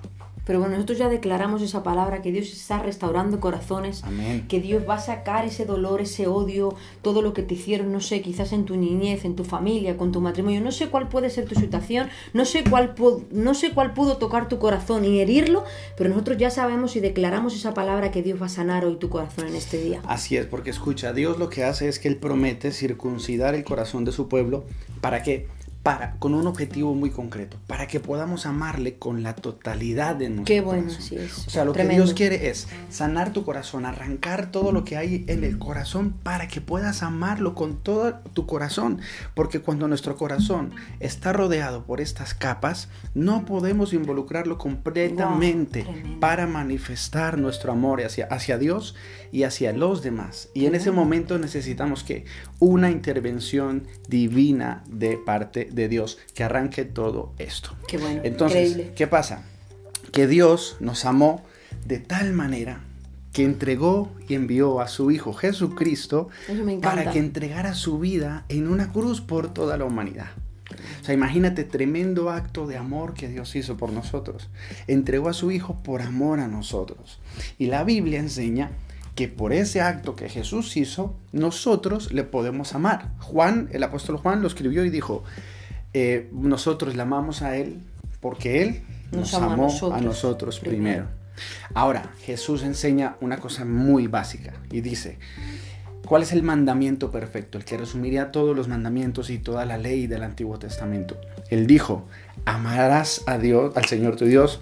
Pero 0.48 0.60
bueno, 0.60 0.76
nosotros 0.76 0.96
ya 0.96 1.10
declaramos 1.10 1.60
esa 1.60 1.82
palabra, 1.82 2.22
que 2.22 2.32
Dios 2.32 2.50
está 2.50 2.82
restaurando 2.82 3.38
corazones, 3.38 4.02
Amén. 4.02 4.46
que 4.48 4.62
Dios 4.62 4.82
va 4.88 4.94
a 4.94 4.98
sacar 4.98 5.44
ese 5.44 5.66
dolor, 5.66 6.00
ese 6.00 6.26
odio, 6.26 6.74
todo 7.02 7.20
lo 7.20 7.34
que 7.34 7.42
te 7.42 7.52
hicieron, 7.52 7.92
no 7.92 8.00
sé, 8.00 8.22
quizás 8.22 8.54
en 8.54 8.64
tu 8.64 8.74
niñez, 8.78 9.26
en 9.26 9.36
tu 9.36 9.44
familia, 9.44 9.98
con 9.98 10.10
tu 10.10 10.22
matrimonio, 10.22 10.62
no 10.62 10.72
sé 10.72 10.88
cuál 10.88 11.10
puede 11.10 11.28
ser 11.28 11.44
tu 11.44 11.54
situación, 11.54 12.08
no 12.32 12.46
sé 12.46 12.64
cuál, 12.64 12.94
no 13.30 13.52
sé 13.52 13.72
cuál 13.72 13.92
pudo 13.92 14.16
tocar 14.16 14.48
tu 14.48 14.58
corazón 14.58 15.04
y 15.04 15.20
herirlo, 15.20 15.64
pero 15.98 16.08
nosotros 16.08 16.38
ya 16.38 16.48
sabemos 16.50 16.96
y 16.96 17.00
declaramos 17.00 17.54
esa 17.54 17.74
palabra 17.74 18.10
que 18.10 18.22
Dios 18.22 18.40
va 18.40 18.46
a 18.46 18.48
sanar 18.48 18.86
hoy 18.86 18.96
tu 18.96 19.10
corazón 19.10 19.48
en 19.48 19.54
este 19.54 19.76
día. 19.76 20.00
Así 20.06 20.38
es, 20.38 20.46
porque 20.46 20.70
escucha, 20.70 21.12
Dios 21.12 21.38
lo 21.38 21.50
que 21.50 21.64
hace 21.64 21.88
es 21.88 21.98
que 21.98 22.08
Él 22.08 22.16
promete 22.16 22.72
circuncidar 22.72 23.54
el 23.54 23.64
corazón 23.64 24.06
de 24.06 24.12
su 24.12 24.28
pueblo 24.28 24.64
para 25.02 25.22
que, 25.22 25.46
para, 25.92 26.12
con 26.18 26.34
un 26.34 26.46
objetivo 26.46 26.94
muy 26.94 27.10
concreto, 27.10 27.56
para 27.66 27.86
que 27.86 28.00
podamos 28.00 28.46
amarle 28.46 28.98
con 28.98 29.22
la 29.22 29.34
totalidad 29.34 30.16
de 30.16 30.28
nuestro 30.28 30.44
Qué 30.54 30.60
bueno, 30.60 30.82
corazón. 30.84 31.02
así 31.02 31.16
es. 31.16 31.46
O 31.46 31.50
sea, 31.50 31.64
lo 31.64 31.72
Tremendo. 31.72 32.02
que 32.02 32.06
Dios 32.06 32.14
quiere 32.14 32.50
es 32.50 32.68
sanar 32.90 33.32
tu 33.32 33.44
corazón, 33.44 33.86
arrancar 33.86 34.50
todo 34.50 34.72
lo 34.72 34.84
que 34.84 34.96
hay 34.96 35.24
en 35.28 35.44
el 35.44 35.58
corazón 35.58 36.12
para 36.22 36.48
que 36.48 36.60
puedas 36.60 37.02
amarlo 37.02 37.54
con 37.54 37.76
todo 37.76 38.14
tu 38.34 38.46
corazón. 38.46 39.00
Porque 39.34 39.60
cuando 39.60 39.88
nuestro 39.88 40.16
corazón 40.16 40.72
está 41.00 41.32
rodeado 41.32 41.84
por 41.84 42.00
estas 42.00 42.34
capas, 42.34 42.88
no 43.14 43.44
podemos 43.44 43.92
involucrarlo 43.92 44.58
completamente 44.58 45.84
Wow, 45.84 46.20
para 46.20 46.46
manifestar 46.46 47.38
nuestro 47.38 47.72
amor 47.72 48.02
hacia, 48.02 48.26
hacia 48.26 48.58
Dios 48.58 48.94
y 49.32 49.44
hacia 49.44 49.72
los 49.72 50.02
demás. 50.02 50.48
Y 50.54 50.66
en 50.66 50.74
ese 50.74 50.90
momento 50.90 51.38
necesitamos 51.38 52.04
que 52.04 52.24
una 52.60 52.90
intervención 52.90 53.86
divina 54.08 54.82
de 54.88 55.16
parte 55.16 55.68
de 55.72 55.88
Dios 55.88 56.18
que 56.34 56.44
arranque 56.44 56.84
todo 56.84 57.32
esto. 57.38 57.76
Qué 57.86 57.98
bueno, 57.98 58.20
Entonces, 58.24 58.70
increíble. 58.70 58.94
¿qué 58.96 59.06
pasa? 59.06 59.44
Que 60.12 60.26
Dios 60.26 60.76
nos 60.80 61.04
amó 61.04 61.44
de 61.86 61.98
tal 61.98 62.32
manera 62.32 62.80
que 63.32 63.44
entregó 63.44 64.10
y 64.26 64.34
envió 64.34 64.80
a 64.80 64.88
su 64.88 65.10
Hijo 65.10 65.32
Jesucristo 65.32 66.28
para 66.82 67.10
que 67.10 67.18
entregara 67.18 67.74
su 67.74 67.98
vida 67.98 68.44
en 68.48 68.68
una 68.68 68.92
cruz 68.92 69.20
por 69.20 69.52
toda 69.52 69.76
la 69.76 69.84
humanidad. 69.84 70.30
O 71.00 71.04
sea, 71.04 71.14
imagínate 71.14 71.64
tremendo 71.64 72.30
acto 72.30 72.66
de 72.66 72.76
amor 72.76 73.14
que 73.14 73.28
Dios 73.28 73.54
hizo 73.56 73.76
por 73.76 73.92
nosotros. 73.92 74.50
Entregó 74.86 75.28
a 75.28 75.32
su 75.32 75.50
Hijo 75.50 75.82
por 75.82 76.02
amor 76.02 76.40
a 76.40 76.48
nosotros. 76.48 77.20
Y 77.58 77.66
la 77.66 77.84
Biblia 77.84 78.18
enseña 78.18 78.70
que 79.18 79.26
por 79.26 79.52
ese 79.52 79.80
acto 79.80 80.14
que 80.14 80.28
Jesús 80.28 80.76
hizo, 80.76 81.12
nosotros 81.32 82.12
le 82.12 82.22
podemos 82.22 82.76
amar. 82.76 83.10
Juan, 83.18 83.68
el 83.72 83.82
apóstol 83.82 84.16
Juan, 84.16 84.42
lo 84.42 84.46
escribió 84.46 84.84
y 84.84 84.90
dijo, 84.90 85.24
eh, 85.92 86.28
nosotros 86.30 86.94
le 86.94 87.02
amamos 87.02 87.42
a 87.42 87.56
Él 87.56 87.80
porque 88.20 88.62
Él 88.62 88.82
nos, 89.10 89.34
amó 89.34 89.76
a 89.92 90.00
nosotros, 90.00 90.60
primero. 90.60 91.06
Ahora, 91.74 92.12
Jesús 92.20 92.62
enseña 92.62 93.16
una 93.20 93.38
cosa 93.38 93.64
muy 93.64 94.06
básica 94.06 94.52
y 94.70 94.82
dice, 94.82 95.18
¿cuál 96.06 96.22
es 96.22 96.30
el 96.30 96.44
mandamiento 96.44 97.10
perfecto? 97.10 97.58
El 97.58 97.64
que 97.64 97.76
resumiría 97.76 98.30
todos 98.30 98.54
los 98.54 98.68
mandamientos 98.68 99.30
y 99.30 99.40
toda 99.40 99.64
la 99.64 99.78
ley 99.78 100.06
del 100.06 100.22
Antiguo 100.22 100.60
Testamento. 100.60 101.20
Él 101.50 101.66
dijo, 101.66 102.06
amarás 102.44 103.24
a 103.26 103.36
Dios, 103.36 103.76
al 103.76 103.86
Señor 103.86 104.14
tu 104.14 104.26
Dios, 104.26 104.60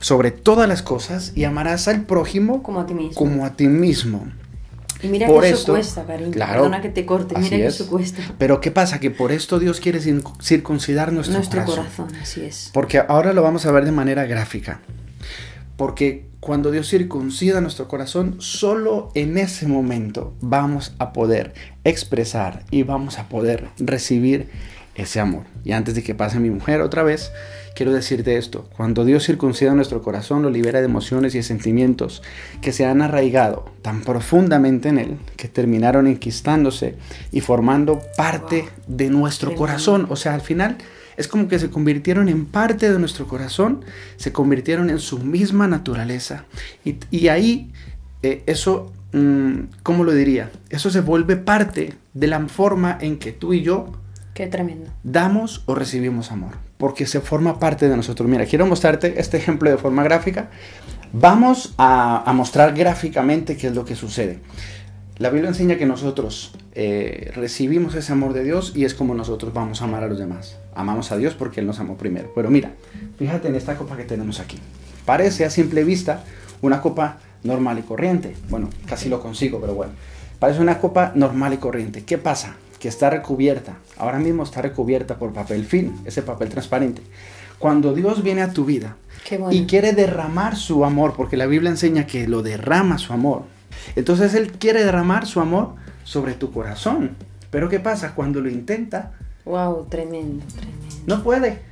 sobre 0.00 0.30
todas 0.30 0.68
las 0.68 0.82
cosas 0.82 1.32
y 1.34 1.44
amarás 1.44 1.88
al 1.88 2.04
prójimo 2.04 2.62
como 2.62 2.80
a 2.80 2.86
ti 2.86 2.94
mismo. 2.94 3.14
Como 3.14 3.44
a 3.44 3.56
ti 3.56 3.68
mismo. 3.68 4.26
Y 5.02 5.08
mira 5.08 5.28
que 5.28 5.50
eso 5.50 5.72
cuesta, 5.72 6.04
cariño. 6.04 6.32
Perdona 6.32 6.80
que 6.80 6.88
te 6.88 7.06
corte, 7.06 7.36
mira 7.38 7.56
que 7.56 7.66
eso 7.66 7.86
cuesta. 7.88 8.22
Pero 8.36 8.60
¿qué 8.60 8.70
pasa? 8.70 8.98
Que 8.98 9.10
por 9.10 9.30
esto 9.30 9.58
Dios 9.58 9.80
quiere 9.80 10.00
circuncidar 10.42 11.12
nuestro, 11.12 11.36
nuestro 11.36 11.64
corazón. 11.64 12.08
Así 12.20 12.44
es. 12.44 12.70
Porque 12.72 12.98
ahora 12.98 13.32
lo 13.32 13.42
vamos 13.42 13.64
a 13.66 13.72
ver 13.72 13.84
de 13.84 13.92
manera 13.92 14.24
gráfica. 14.26 14.80
Porque 15.76 16.26
cuando 16.40 16.72
Dios 16.72 16.88
circuncida 16.88 17.60
nuestro 17.60 17.86
corazón, 17.86 18.36
solo 18.38 19.12
en 19.14 19.38
ese 19.38 19.68
momento 19.68 20.34
vamos 20.40 20.94
a 20.98 21.12
poder 21.12 21.54
expresar 21.84 22.64
y 22.70 22.82
vamos 22.82 23.18
a 23.18 23.28
poder 23.28 23.68
recibir 23.78 24.48
ese 24.96 25.20
amor. 25.20 25.44
Y 25.64 25.72
antes 25.72 25.94
de 25.94 26.02
que 26.02 26.16
pase 26.16 26.40
mi 26.40 26.50
mujer 26.50 26.80
otra 26.80 27.04
vez, 27.04 27.30
quiero 27.78 27.92
decirte 27.92 28.36
esto. 28.36 28.68
Cuando 28.76 29.04
Dios 29.04 29.24
circuncida 29.24 29.72
nuestro 29.72 30.02
corazón, 30.02 30.42
lo 30.42 30.50
libera 30.50 30.80
de 30.80 30.86
emociones 30.86 31.36
y 31.36 31.44
sentimientos 31.44 32.24
que 32.60 32.72
se 32.72 32.84
han 32.84 33.02
arraigado 33.02 33.66
tan 33.82 34.00
profundamente 34.02 34.88
en 34.88 34.98
él 34.98 35.16
que 35.36 35.46
terminaron 35.46 36.08
enquistándose 36.08 36.96
y 37.30 37.40
formando 37.40 38.00
parte 38.16 38.68
de 38.88 39.10
nuestro 39.10 39.54
corazón. 39.54 40.08
O 40.10 40.16
sea, 40.16 40.34
al 40.34 40.40
final 40.40 40.76
es 41.16 41.28
como 41.28 41.46
que 41.46 41.60
se 41.60 41.70
convirtieron 41.70 42.28
en 42.28 42.46
parte 42.46 42.92
de 42.92 42.98
nuestro 42.98 43.28
corazón, 43.28 43.84
se 44.16 44.32
convirtieron 44.32 44.90
en 44.90 44.98
su 44.98 45.20
misma 45.20 45.68
naturaleza. 45.68 46.46
Y, 46.84 47.28
ahí 47.28 47.70
eh, 48.24 48.42
eso, 48.46 48.92
mm, 49.12 49.84
¿cómo 49.84 50.02
lo 50.02 50.12
diría? 50.14 50.50
Eso 50.68 50.90
se 50.90 51.00
vuelve 51.00 51.36
parte 51.36 51.94
de 52.12 52.26
la 52.26 52.44
forma 52.48 52.98
en 53.00 53.20
que 53.20 53.30
tú 53.30 53.52
y 53.52 53.62
yo 53.62 53.92
Qué 54.34 54.46
tremendo. 54.46 54.88
Damos 55.02 55.64
o 55.66 55.74
recibimos 55.74 56.30
amor, 56.30 56.58
porque 56.78 57.06
se 57.06 57.20
forma 57.20 57.58
parte 57.58 57.88
de 57.88 57.96
nosotros. 57.96 58.28
Mira, 58.28 58.46
quiero 58.46 58.66
mostrarte 58.66 59.20
este 59.20 59.36
ejemplo 59.36 59.68
de 59.68 59.76
forma 59.76 60.02
gráfica. 60.04 60.48
Vamos 61.12 61.74
a, 61.76 62.32
mostrar 62.34 62.74
gráficamente 62.74 63.56
qué 63.56 63.66
es 63.66 63.74
lo 63.74 63.84
que 63.84 63.96
sucede. 63.96 64.38
La 65.18 65.30
Biblia 65.30 65.48
enseña 65.48 65.76
que 65.76 65.86
nosotros 65.86 66.54
eh, 66.74 67.32
recibimos 67.34 67.96
ese 67.96 68.12
amor 68.12 68.32
de 68.32 68.44
Dios 68.44 68.72
y 68.76 68.84
es 68.84 68.94
como 68.94 69.14
nosotros 69.14 69.52
vamos 69.52 69.82
a 69.82 69.84
amar 69.84 70.04
a 70.04 70.06
los 70.06 70.18
demás. 70.18 70.58
Amamos 70.74 71.10
a 71.10 71.16
Dios 71.16 71.34
porque 71.34 71.60
Él 71.60 71.66
nos 71.66 71.80
amó 71.80 71.96
primero. 71.96 72.30
Pero 72.34 72.50
mira, 72.50 72.72
fíjate 73.18 73.48
en 73.48 73.56
esta 73.56 73.74
copa 73.76 73.96
que 73.96 74.04
tenemos 74.04 74.38
aquí. 74.38 74.58
Parece 75.04 75.44
a 75.44 75.50
simple 75.50 75.82
vista 75.82 76.22
una 76.62 76.80
copa 76.80 77.18
normal 77.42 77.80
y 77.80 77.82
corriente. 77.82 78.36
Bueno, 78.48 78.70
casi 78.86 79.08
lo 79.08 79.20
consigo, 79.20 79.60
pero 79.60 79.74
bueno. 79.74 79.92
Parece 80.38 80.60
una 80.60 80.78
copa 80.78 81.10
normal 81.16 81.54
y 81.54 81.56
corriente. 81.56 82.04
¿Qué 82.04 82.18
pasa? 82.18 82.54
Que 82.78 82.88
está 82.88 83.10
recubierta, 83.10 83.76
ahora 83.96 84.18
mismo 84.18 84.42
está 84.42 84.62
recubierta 84.62 85.18
por 85.18 85.32
papel 85.32 85.64
film, 85.64 85.96
ese 86.04 86.22
papel 86.22 86.48
transparente. 86.48 87.02
Cuando 87.58 87.92
Dios 87.92 88.22
viene 88.22 88.42
a 88.42 88.52
tu 88.52 88.64
vida 88.64 88.96
y 89.50 89.66
quiere 89.66 89.92
derramar 89.92 90.56
su 90.56 90.84
amor, 90.84 91.14
porque 91.16 91.36
la 91.36 91.46
Biblia 91.46 91.70
enseña 91.70 92.06
que 92.06 92.28
lo 92.28 92.42
derrama 92.42 92.98
su 92.98 93.12
amor, 93.12 93.42
entonces 93.96 94.34
Él 94.34 94.52
quiere 94.52 94.84
derramar 94.84 95.26
su 95.26 95.40
amor 95.40 95.74
sobre 96.04 96.34
tu 96.34 96.52
corazón. 96.52 97.16
Pero 97.50 97.68
¿qué 97.68 97.80
pasa? 97.80 98.14
Cuando 98.14 98.40
lo 98.40 98.48
intenta... 98.48 99.12
Wow, 99.44 99.86
tremendo, 99.88 100.44
tremendo. 100.46 100.96
No 101.06 101.22
puede. 101.22 101.62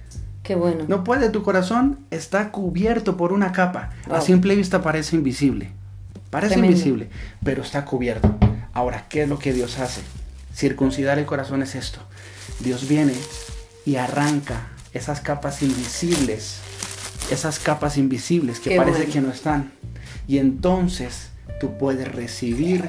Qué 0.42 0.54
bueno. 0.54 0.84
No 0.88 1.04
puede, 1.04 1.28
tu 1.30 1.42
corazón 1.42 1.98
está 2.10 2.50
cubierto 2.50 3.16
por 3.16 3.32
una 3.32 3.52
capa. 3.52 3.90
A 4.10 4.20
simple 4.20 4.54
vista 4.54 4.82
parece 4.82 5.16
invisible. 5.16 5.70
Parece 6.30 6.58
invisible, 6.58 7.08
pero 7.44 7.62
está 7.62 7.84
cubierto. 7.84 8.34
Ahora, 8.72 9.06
¿qué 9.08 9.22
es 9.22 9.28
lo 9.28 9.38
que 9.38 9.52
Dios 9.52 9.78
hace? 9.78 10.02
Circuncidar 10.56 11.18
el 11.18 11.26
corazón 11.26 11.62
es 11.62 11.74
esto. 11.74 11.98
Dios 12.60 12.88
viene 12.88 13.12
y 13.84 13.96
arranca 13.96 14.68
esas 14.94 15.20
capas 15.20 15.62
invisibles, 15.62 16.60
esas 17.30 17.58
capas 17.58 17.98
invisibles 17.98 18.58
que 18.58 18.74
parece 18.74 19.04
que 19.04 19.20
no 19.20 19.30
están. 19.30 19.72
Y 20.26 20.38
entonces 20.38 21.28
tú 21.60 21.76
puedes 21.76 22.10
recibir 22.10 22.88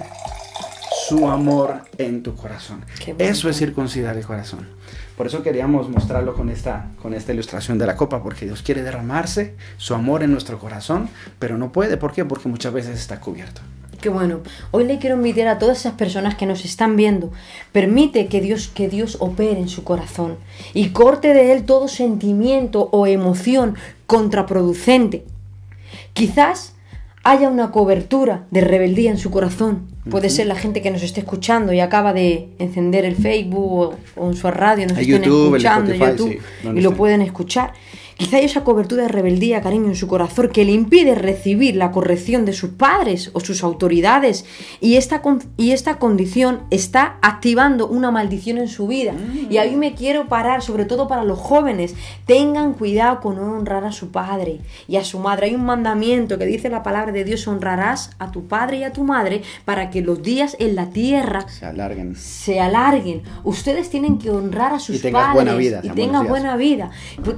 su 1.09 1.27
amor 1.29 1.81
en 1.97 2.23
tu 2.23 2.35
corazón. 2.35 2.85
Eso 3.17 3.49
es 3.49 3.57
circuncidar 3.57 4.15
el 4.15 4.25
corazón. 4.25 4.65
Por 5.17 5.27
eso 5.27 5.43
queríamos 5.43 5.89
mostrarlo 5.89 6.35
con 6.35 6.49
esta, 6.49 6.91
con 7.01 7.13
esta 7.13 7.33
ilustración 7.33 7.77
de 7.77 7.85
la 7.85 7.97
copa, 7.97 8.23
porque 8.23 8.45
Dios 8.45 8.61
quiere 8.61 8.81
derramarse 8.81 9.55
su 9.75 9.93
amor 9.93 10.23
en 10.23 10.31
nuestro 10.31 10.57
corazón, 10.57 11.09
pero 11.37 11.57
no 11.57 11.73
puede. 11.73 11.97
¿Por 11.97 12.13
qué? 12.13 12.23
Porque 12.23 12.47
muchas 12.47 12.71
veces 12.71 12.97
está 12.97 13.19
cubierto. 13.19 13.61
Qué 14.01 14.09
bueno. 14.09 14.41
Hoy 14.71 14.85
le 14.85 14.99
quiero 14.99 15.15
invitar 15.15 15.47
a 15.47 15.57
todas 15.57 15.79
esas 15.79 15.93
personas 15.93 16.35
que 16.35 16.45
nos 16.45 16.65
están 16.65 16.95
viendo. 16.95 17.31
Permite 17.71 18.27
que 18.27 18.41
Dios, 18.41 18.67
que 18.67 18.89
Dios 18.89 19.17
opere 19.19 19.59
en 19.59 19.69
su 19.69 19.83
corazón 19.83 20.37
y 20.73 20.89
corte 20.89 21.33
de 21.33 21.53
él 21.53 21.63
todo 21.63 21.87
sentimiento 21.87 22.89
o 22.91 23.07
emoción 23.07 23.75
contraproducente. 24.05 25.25
Quizás 26.13 26.73
haya 27.23 27.49
una 27.49 27.71
cobertura 27.71 28.45
de 28.51 28.61
rebeldía 28.61 29.11
en 29.11 29.17
su 29.17 29.31
corazón. 29.31 29.87
Puede 30.09 30.29
ser 30.29 30.47
la 30.47 30.55
gente 30.55 30.81
que 30.81 30.91
nos 30.91 31.03
esté 31.03 31.19
escuchando 31.19 31.73
y 31.73 31.81
acaba 31.81 32.13
de 32.13 32.49
encender 32.59 33.03
el 33.03 33.15
Facebook 33.15 33.95
o, 34.15 34.29
en 34.29 34.35
su 34.35 34.49
radio, 34.49 34.87
nos 34.87 34.97
estén 34.97 35.23
escuchando 35.23 35.91
en 35.91 35.99
YouTube 35.99 36.39
y 36.73 36.81
lo 36.81 36.93
pueden 36.93 37.21
escuchar. 37.21 37.73
Quizá 38.17 38.37
hay 38.37 38.45
esa 38.45 38.63
cobertura 38.63 39.03
de 39.03 39.09
rebeldía, 39.09 39.61
cariño, 39.61 39.87
en 39.87 39.95
su 39.95 40.07
corazón 40.07 40.49
que 40.49 40.65
le 40.65 40.71
impide 40.71 41.13
recibir 41.13 41.75
la 41.75 41.91
corrección 41.91 42.45
de 42.45 42.53
sus 42.53 42.71
padres 42.71 43.29
o 43.33 43.39
sus 43.39 43.63
autoridades 43.63 44.45
y 44.81 44.95
esta, 44.95 45.21
y 45.55 45.71
esta 45.71 45.99
condición 45.99 46.63
está 46.71 47.17
activando 47.21 47.87
una 47.87 48.09
maldición 48.09 48.57
en 48.57 48.67
su 48.67 48.87
vida. 48.87 49.13
Y 49.49 49.57
ahí 49.57 49.75
me 49.75 49.93
quiero 49.93 50.27
parar, 50.27 50.63
sobre 50.63 50.85
todo 50.85 51.07
para 51.07 51.23
los 51.23 51.37
jóvenes, 51.37 51.95
tengan 52.25 52.73
cuidado 52.73 53.19
con 53.19 53.37
honrar 53.37 53.85
a 53.85 53.91
su 53.91 54.09
padre 54.09 54.61
y 54.87 54.95
a 54.95 55.03
su 55.03 55.19
madre. 55.19 55.47
Hay 55.47 55.55
un 55.55 55.65
mandamiento 55.65 56.39
que 56.39 56.45
dice 56.45 56.69
la 56.69 56.81
palabra 56.81 57.11
de 57.11 57.23
Dios, 57.23 57.47
honrarás 57.47 58.11
a 58.17 58.31
tu 58.31 58.47
padre 58.47 58.77
y 58.77 58.83
a 58.83 58.93
tu 58.93 59.03
madre 59.03 59.43
para 59.63 59.89
que 59.91 60.01
los 60.01 60.23
días 60.23 60.55
en 60.59 60.75
la 60.75 60.89
tierra 60.89 61.47
se 61.47 61.65
alarguen. 61.65 62.15
Se 62.15 62.59
alarguen. 62.59 63.21
Ustedes 63.43 63.89
tienen 63.89 64.17
que 64.17 64.31
honrar 64.31 64.73
a 64.73 64.79
sus 64.79 65.03
y 65.03 65.11
padres 65.11 65.33
buena 65.33 65.55
vida, 65.55 65.81
y 65.83 65.89
tengan 65.89 66.27
buena 66.27 66.55
vida. 66.57 66.89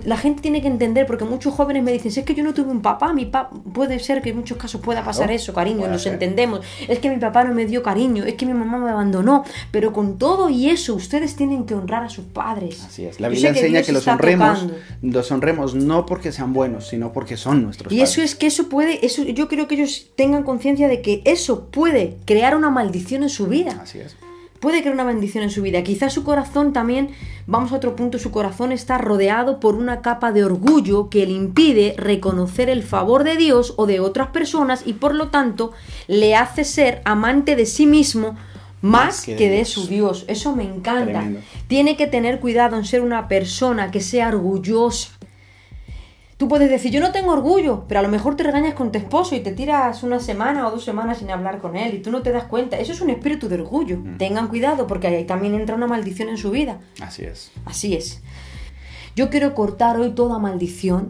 La 0.05 0.17
gente 0.17 0.41
tiene 0.41 0.61
que 0.61 0.68
entender, 0.69 1.05
porque 1.05 1.25
muchos 1.25 1.53
jóvenes 1.53 1.83
me 1.83 1.91
dicen, 1.91 2.11
si 2.11 2.19
es 2.19 2.25
que 2.25 2.35
yo 2.35 2.43
no 2.43 2.53
tuve 2.53 2.71
un 2.71 2.81
papá, 2.81 3.13
mi 3.13 3.25
papá, 3.25 3.49
puede 3.73 3.99
ser 3.99 4.21
que 4.21 4.29
en 4.29 4.37
muchos 4.37 4.57
casos 4.57 4.81
pueda 4.81 5.03
pasar 5.03 5.31
eso, 5.31 5.53
cariño, 5.53 5.87
nos 5.87 6.05
entendemos, 6.05 6.61
es 6.87 6.99
que 6.99 7.09
mi 7.09 7.17
papá 7.17 7.43
no 7.43 7.53
me 7.53 7.65
dio 7.65 7.83
cariño, 7.83 8.23
es 8.23 8.35
que 8.35 8.45
mi 8.45 8.53
mamá 8.53 8.77
me 8.77 8.89
abandonó, 8.89 9.43
pero 9.71 9.93
con 9.93 10.17
todo 10.17 10.49
y 10.49 10.69
eso, 10.69 10.95
ustedes 10.95 11.35
tienen 11.35 11.65
que 11.65 11.75
honrar 11.75 12.03
a 12.03 12.09
sus 12.09 12.25
padres. 12.25 12.83
Así 12.83 13.05
es, 13.05 13.19
la 13.19 13.29
Biblia 13.29 13.49
enseña 13.49 13.81
que, 13.81 13.91
los 13.91 14.07
honremos, 14.07 14.67
los 15.01 15.31
honremos 15.31 15.75
no 15.75 16.05
porque 16.05 16.31
sean 16.31 16.53
buenos, 16.53 16.87
sino 16.87 17.11
porque 17.11 17.37
son 17.37 17.63
nuestros 17.63 17.91
y 17.91 18.01
eso 18.01 18.21
es 18.21 18.35
que 18.35 18.47
eso 18.47 18.69
puede, 18.69 19.05
eso, 19.05 19.23
yo 19.23 19.47
creo 19.47 19.67
que 19.67 19.75
ellos 19.75 20.07
tengan 20.15 20.43
conciencia 20.43 20.87
de 20.87 21.01
que 21.01 21.21
eso 21.25 21.65
puede 21.65 22.17
crear 22.25 22.55
una 22.55 22.69
maldición 22.69 23.23
en 23.23 23.29
su 23.29 23.47
vida. 23.47 23.79
Así 23.81 23.99
es 23.99 24.15
puede 24.59 24.81
crear 24.81 24.93
una 24.93 25.03
bendición 25.03 25.43
en 25.43 25.49
su 25.49 25.61
vida. 25.61 25.83
Quizás 25.83 26.13
su 26.13 26.23
corazón 26.23 26.73
también, 26.73 27.09
vamos 27.47 27.71
a 27.71 27.75
otro 27.75 27.95
punto, 27.95 28.19
su 28.19 28.31
corazón 28.31 28.71
está 28.71 28.97
rodeado 28.97 29.59
por 29.59 29.75
una 29.75 30.01
capa 30.01 30.31
de 30.31 30.43
orgullo 30.43 31.09
que 31.09 31.25
le 31.25 31.33
impide 31.33 31.95
reconocer 31.97 32.69
el 32.69 32.83
favor 32.83 33.23
de 33.23 33.37
Dios 33.37 33.73
o 33.77 33.85
de 33.85 33.99
otras 33.99 34.29
personas 34.29 34.83
y 34.85 34.93
por 34.93 35.15
lo 35.15 35.29
tanto 35.29 35.71
le 36.07 36.35
hace 36.35 36.63
ser 36.63 37.01
amante 37.05 37.55
de 37.55 37.65
sí 37.65 37.85
mismo 37.85 38.35
más, 38.81 39.25
que, 39.25 39.35
de, 39.35 39.65
su 39.65 39.87
Dios. 39.87 40.23
Eso 40.27 40.55
me 40.55 40.63
encanta. 40.63 41.27
Tiene 41.67 41.97
que 41.97 42.07
tener 42.07 42.39
cuidado 42.39 42.77
en 42.77 42.85
ser 42.85 43.01
una 43.01 43.27
persona 43.27 43.91
que 43.91 43.99
sea 43.99 44.29
orgullosa 44.29 45.18
Tú 46.39 46.47
puedes 46.47 46.69
decir, 46.69 46.89
yo 46.89 47.01
no 47.01 47.11
tengo 47.11 47.33
orgullo, 47.33 47.83
pero 47.85 47.99
a 47.99 48.03
lo 48.03 48.07
mejor 48.07 48.37
te 48.37 48.43
regañas 48.43 48.73
con 48.73 48.93
tu 48.93 48.97
esposo 48.97 49.35
y 49.35 49.41
te 49.41 49.51
tiras 49.51 50.03
una 50.03 50.21
semana 50.21 50.65
o 50.65 50.71
dos 50.71 50.85
semanas 50.85 51.17
sin 51.17 51.29
hablar 51.31 51.59
con 51.59 51.75
él 51.75 51.95
y 51.95 51.99
tú 51.99 52.11
no 52.11 52.21
te 52.21 52.31
das 52.31 52.45
cuenta. 52.45 52.79
Eso 52.79 52.93
es 52.93 53.01
un 53.01 53.09
espíritu 53.09 53.49
de 53.49 53.55
orgullo. 53.55 53.97
Mm. 53.97 54.17
Tengan 54.17 54.47
cuidado 54.47 54.87
porque 54.87 55.07
ahí 55.07 55.25
también 55.25 55.53
entra 55.53 55.75
una 55.75 55.85
maldición 55.85 56.29
en 56.29 56.37
su 56.37 56.51
vida. 56.51 56.79
Así 57.01 57.25
es. 57.25 57.51
Así 57.65 57.93
es. 57.93 58.21
Yo 59.17 59.29
quiero 59.29 59.53
cortar 59.53 59.97
hoy 59.97 60.11
toda 60.11 60.39
maldición 60.39 61.09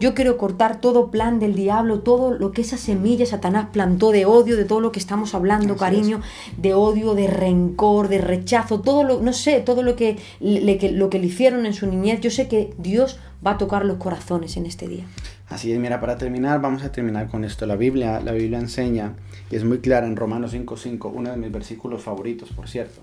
Yo 0.00 0.14
quiero 0.14 0.36
cortar 0.38 0.80
todo 0.80 1.10
plan 1.10 1.40
del 1.40 1.54
diablo, 1.56 2.00
todo 2.00 2.30
lo 2.32 2.52
que 2.52 2.60
esa 2.62 2.76
semilla 2.76 3.26
Satanás 3.26 3.68
plantó 3.72 4.12
de 4.12 4.26
odio, 4.26 4.56
de 4.56 4.64
todo 4.64 4.80
lo 4.80 4.92
que 4.92 5.00
estamos 5.00 5.34
hablando, 5.34 5.72
Así 5.74 5.80
cariño, 5.80 6.20
de 6.56 6.72
odio, 6.74 7.14
de 7.14 7.26
rencor, 7.26 8.08
de 8.08 8.18
rechazo, 8.18 8.80
todo 8.80 9.02
lo, 9.02 9.20
no 9.20 9.32
sé, 9.32 9.60
todo 9.60 9.82
lo 9.82 9.96
que, 9.96 10.18
le, 10.40 10.78
que- 10.78 10.92
lo 10.92 11.10
que 11.10 11.18
le 11.18 11.26
hicieron 11.26 11.66
en 11.66 11.74
su 11.74 11.86
niñez. 11.88 12.20
Yo 12.20 12.30
sé 12.30 12.46
que 12.46 12.72
Dios 12.78 13.18
va 13.44 13.52
a 13.52 13.58
tocar 13.58 13.84
los 13.84 13.96
corazones 13.96 14.56
en 14.56 14.66
este 14.66 14.86
día. 14.86 15.04
Así 15.48 15.72
es, 15.72 15.78
mira, 15.80 15.98
para 16.00 16.18
terminar, 16.18 16.60
vamos 16.60 16.82
a 16.84 16.92
terminar 16.92 17.28
con 17.28 17.42
esto. 17.44 17.64
La 17.66 17.74
Biblia, 17.74 18.20
la 18.20 18.32
Biblia 18.32 18.58
enseña, 18.58 19.14
y 19.50 19.56
es 19.56 19.64
muy 19.64 19.78
clara 19.78 20.06
en 20.06 20.14
Romanos 20.14 20.52
5.5, 20.54 21.10
uno 21.12 21.30
de 21.30 21.36
mis 21.38 21.50
versículos 21.50 22.02
favoritos, 22.02 22.50
por 22.50 22.68
cierto. 22.68 23.00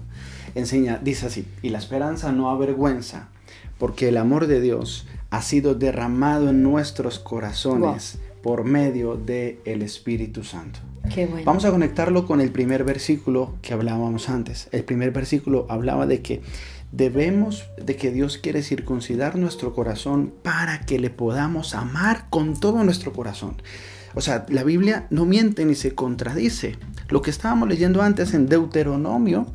Enseña, 0.53 0.99
dice 1.03 1.25
así, 1.25 1.45
y 1.61 1.69
la 1.69 1.79
esperanza 1.79 2.31
no 2.31 2.49
avergüenza, 2.51 3.29
porque 3.79 4.09
el 4.09 4.17
amor 4.17 4.45
de 4.47 4.61
Dios 4.61 5.07
ha 5.36 5.42
sido 5.42 5.75
derramado 5.75 6.50
en 6.50 6.63
nuestros 6.63 7.20
corazones 7.20 8.20
por 8.42 8.63
medio 8.63 9.15
del 9.18 9.60
el 9.65 9.82
Espíritu 9.82 10.46
Santo. 10.46 10.80
Qué 11.13 11.25
bueno. 11.25 11.44
Vamos 11.44 11.65
a 11.65 11.72
conectarlo 11.72 12.25
con 12.25 12.39
el 12.39 12.54
primer 12.54 12.86
versículo 12.86 13.56
que 13.62 13.74
hablábamos 13.74 14.30
antes. 14.30 14.70
El 14.72 14.86
primer 14.86 15.12
versículo 15.12 15.65
hablaba 15.68 16.08
de 16.08 16.22
que 16.22 16.42
debemos, 16.94 17.65
de 17.75 17.98
que 17.98 18.12
Dios 18.12 18.38
quiere 18.38 18.63
circuncidar 18.63 19.36
nuestro 19.36 19.74
corazón 19.74 20.34
para 20.42 20.86
que 20.86 21.00
le 21.00 21.10
podamos 21.10 21.75
amar 21.75 22.27
con 22.30 22.58
todo 22.58 22.82
nuestro 22.86 23.12
corazón. 23.12 23.62
O 24.13 24.22
sea, 24.22 24.46
la 24.48 24.63
Biblia 24.63 25.06
no 25.10 25.25
miente 25.25 25.65
ni 25.65 25.75
se 25.75 25.94
contradice. 25.94 26.77
Lo 27.10 27.22
que 27.22 27.30
estábamos 27.30 27.68
leyendo 27.68 28.01
antes 28.01 28.34
en 28.34 28.48
Deuteronomio 28.48 29.48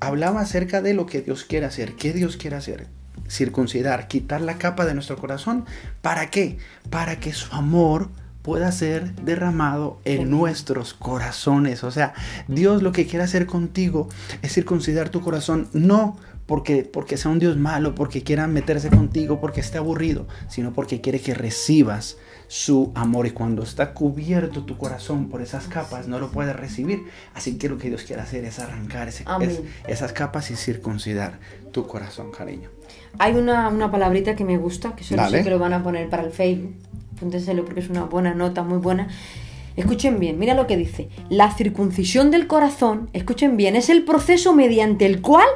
hablaba 0.00 0.40
acerca 0.40 0.82
de 0.82 0.94
lo 0.94 1.06
que 1.06 1.22
Dios 1.22 1.44
quiere 1.44 1.66
hacer. 1.66 1.92
¿Qué 1.94 2.12
Dios 2.12 2.36
quiere 2.36 2.56
hacer? 2.56 2.97
Circuncidar, 3.28 4.08
quitar 4.08 4.40
la 4.40 4.58
capa 4.58 4.84
de 4.84 4.94
nuestro 4.94 5.16
corazón. 5.16 5.64
¿Para 6.02 6.30
qué? 6.30 6.58
Para 6.90 7.20
que 7.20 7.32
su 7.32 7.54
amor 7.54 8.08
pueda 8.42 8.72
ser 8.72 9.14
derramado 9.16 10.00
en 10.06 10.30
nuestros 10.30 10.94
corazones. 10.94 11.84
O 11.84 11.90
sea, 11.90 12.14
Dios 12.46 12.82
lo 12.82 12.92
que 12.92 13.06
quiere 13.06 13.24
hacer 13.24 13.44
contigo 13.44 14.08
es 14.40 14.54
circuncidar 14.54 15.10
tu 15.10 15.20
corazón, 15.20 15.68
no 15.74 16.16
porque, 16.48 16.82
porque 16.82 17.18
sea 17.18 17.30
un 17.30 17.38
Dios 17.38 17.58
malo, 17.58 17.94
porque 17.94 18.22
quiera 18.22 18.46
meterse 18.46 18.88
contigo, 18.88 19.38
porque 19.38 19.60
esté 19.60 19.76
aburrido, 19.78 20.26
sino 20.48 20.72
porque 20.72 21.00
quiere 21.02 21.20
que 21.20 21.34
recibas 21.34 22.16
su 22.48 22.90
amor. 22.94 23.26
Y 23.26 23.32
cuando 23.32 23.62
está 23.62 23.92
cubierto 23.92 24.64
tu 24.64 24.78
corazón 24.78 25.28
por 25.28 25.42
esas 25.42 25.68
capas, 25.68 26.08
no 26.08 26.18
lo 26.18 26.30
puedes 26.30 26.56
recibir. 26.56 27.02
Así 27.34 27.58
que 27.58 27.68
lo 27.68 27.76
que 27.76 27.88
Dios 27.90 28.02
quiere 28.04 28.22
hacer 28.22 28.46
es 28.46 28.58
arrancar 28.58 29.08
ese- 29.08 29.24
Amén. 29.26 29.50
es- 29.50 29.60
esas 29.86 30.14
capas 30.14 30.50
y 30.50 30.56
circuncidar 30.56 31.38
tu 31.70 31.86
corazón, 31.86 32.30
cariño. 32.32 32.70
Hay 33.18 33.34
una, 33.34 33.68
una 33.68 33.90
palabrita 33.90 34.34
que 34.34 34.44
me 34.46 34.56
gusta, 34.56 34.96
que 34.96 35.04
solo 35.04 35.20
Dale. 35.22 35.38
sé 35.38 35.44
que 35.44 35.50
lo 35.50 35.58
van 35.58 35.74
a 35.74 35.82
poner 35.82 36.08
para 36.08 36.22
el 36.24 36.30
Facebook. 36.30 36.72
Apúntenselo 37.14 37.64
porque 37.66 37.80
es 37.80 37.90
una 37.90 38.04
buena 38.04 38.32
nota, 38.32 38.62
muy 38.62 38.78
buena. 38.78 39.08
Escuchen 39.76 40.18
bien, 40.18 40.38
mira 40.38 40.54
lo 40.54 40.66
que 40.66 40.78
dice. 40.78 41.10
La 41.28 41.52
circuncisión 41.52 42.30
del 42.30 42.46
corazón, 42.46 43.10
escuchen 43.12 43.56
bien, 43.58 43.76
es 43.76 43.90
el 43.90 44.04
proceso 44.04 44.54
mediante 44.54 45.04
el 45.04 45.20
cual 45.20 45.46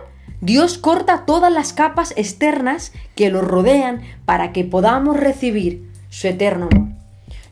Dios 0.43 0.77
corta 0.77 1.25
todas 1.25 1.53
las 1.53 1.73
capas 1.73 2.13
externas 2.17 2.93
que 3.15 3.31
lo 3.31 3.43
rodean 3.43 4.03
para 4.25 4.51
que 4.51 4.65
podamos 4.65 5.17
recibir 5.17 5.89
su 6.11 6.27
eterno 6.27 6.69
amor. 6.69 6.89